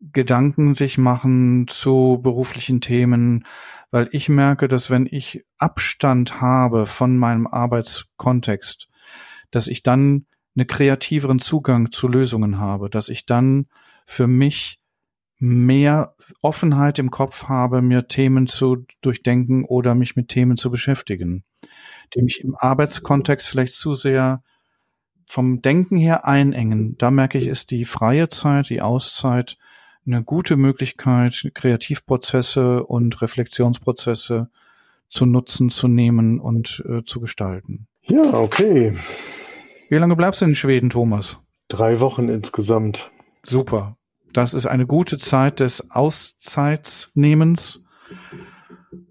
Gedanken 0.00 0.74
sich 0.74 0.98
machen 0.98 1.66
zu 1.68 2.20
beruflichen 2.22 2.80
Themen, 2.80 3.44
weil 3.90 4.08
ich 4.12 4.28
merke, 4.28 4.68
dass 4.68 4.90
wenn 4.90 5.06
ich 5.10 5.44
Abstand 5.58 6.40
habe 6.40 6.86
von 6.86 7.16
meinem 7.16 7.46
Arbeitskontext, 7.46 8.88
dass 9.50 9.66
ich 9.66 9.82
dann 9.82 10.26
einen 10.56 10.66
kreativeren 10.66 11.40
Zugang 11.40 11.90
zu 11.90 12.08
Lösungen 12.08 12.58
habe, 12.58 12.90
dass 12.90 13.08
ich 13.08 13.26
dann 13.26 13.66
für 14.06 14.26
mich 14.26 14.80
mehr 15.38 16.14
Offenheit 16.42 16.98
im 16.98 17.10
Kopf 17.10 17.44
habe, 17.44 17.82
mir 17.82 18.08
Themen 18.08 18.46
zu 18.46 18.86
durchdenken 19.00 19.64
oder 19.64 19.94
mich 19.94 20.16
mit 20.16 20.28
Themen 20.28 20.56
zu 20.56 20.70
beschäftigen, 20.70 21.44
die 22.14 22.22
mich 22.22 22.40
im 22.40 22.54
Arbeitskontext 22.56 23.48
vielleicht 23.48 23.74
zu 23.74 23.94
sehr 23.94 24.42
vom 25.26 25.62
Denken 25.62 25.96
her 25.96 26.26
einengen. 26.26 26.96
Da 26.98 27.10
merke 27.10 27.38
ich, 27.38 27.48
ist 27.48 27.70
die 27.70 27.84
freie 27.84 28.28
Zeit, 28.28 28.68
die 28.68 28.82
Auszeit 28.82 29.56
eine 30.06 30.22
gute 30.22 30.56
Möglichkeit, 30.56 31.50
Kreativprozesse 31.54 32.84
und 32.84 33.22
Reflexionsprozesse 33.22 34.48
zu 35.08 35.26
nutzen, 35.26 35.70
zu 35.70 35.88
nehmen 35.88 36.40
und 36.40 36.84
äh, 36.88 37.04
zu 37.04 37.20
gestalten. 37.20 37.86
Ja, 38.02 38.34
okay. 38.34 38.94
Wie 39.88 39.96
lange 39.96 40.16
bleibst 40.16 40.40
du 40.40 40.46
in 40.46 40.54
Schweden, 40.54 40.90
Thomas? 40.90 41.38
Drei 41.68 42.00
Wochen 42.00 42.28
insgesamt. 42.28 43.10
Super. 43.42 43.96
Das 44.32 44.52
ist 44.52 44.66
eine 44.66 44.86
gute 44.86 45.18
Zeit 45.18 45.60
des 45.60 45.90
Auszeitsnehmens 45.90 47.80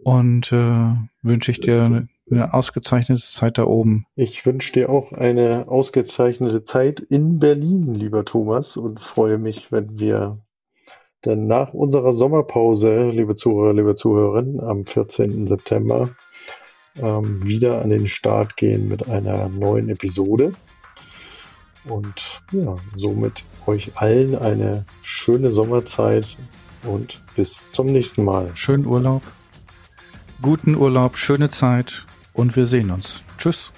und 0.04 0.52
äh, 0.52 0.94
wünsche 1.22 1.52
ich 1.52 1.62
dir 1.62 2.08
eine 2.30 2.54
ausgezeichnete 2.54 3.22
Zeit 3.22 3.58
da 3.58 3.66
oben. 3.66 4.06
Ich 4.16 4.46
wünsche 4.46 4.74
dir 4.74 4.90
auch 4.90 5.12
eine 5.12 5.68
ausgezeichnete 5.68 6.64
Zeit 6.64 7.00
in 7.00 7.40
Berlin, 7.40 7.94
lieber 7.94 8.26
Thomas, 8.26 8.78
und 8.78 9.00
freue 9.00 9.38
mich, 9.38 9.72
wenn 9.72 10.00
wir 10.00 10.40
dann 11.22 11.48
nach 11.48 11.74
unserer 11.74 12.14
Sommerpause, 12.14 13.10
liebe 13.10 13.36
Zuhörer, 13.36 13.74
liebe 13.74 13.96
Zuhörerinnen, 13.96 14.60
am 14.60 14.86
14. 14.86 15.48
September 15.48 16.16
ähm, 16.98 17.46
wieder 17.46 17.82
an 17.82 17.90
den 17.90 18.08
Start 18.08 18.58
gehen 18.58 18.88
mit 18.88 19.08
einer 19.08 19.48
neuen 19.50 19.90
Episode. 19.90 20.52
Und 21.86 22.42
ja, 22.52 22.78
somit 22.96 23.44
euch 23.68 23.92
allen 23.96 24.36
eine 24.36 24.86
schöne 25.02 25.52
Sommerzeit 25.52 26.38
und 26.84 27.22
bis 27.36 27.72
zum 27.72 27.88
nächsten 27.88 28.24
Mal. 28.24 28.52
Schönen 28.56 28.86
Urlaub, 28.86 29.24
guten 30.42 30.76
Urlaub, 30.76 31.18
schöne 31.18 31.50
Zeit 31.50 32.06
und 32.34 32.56
wir 32.56 32.66
sehen 32.66 32.92
uns. 32.92 33.22
Tschüss. 33.38 33.72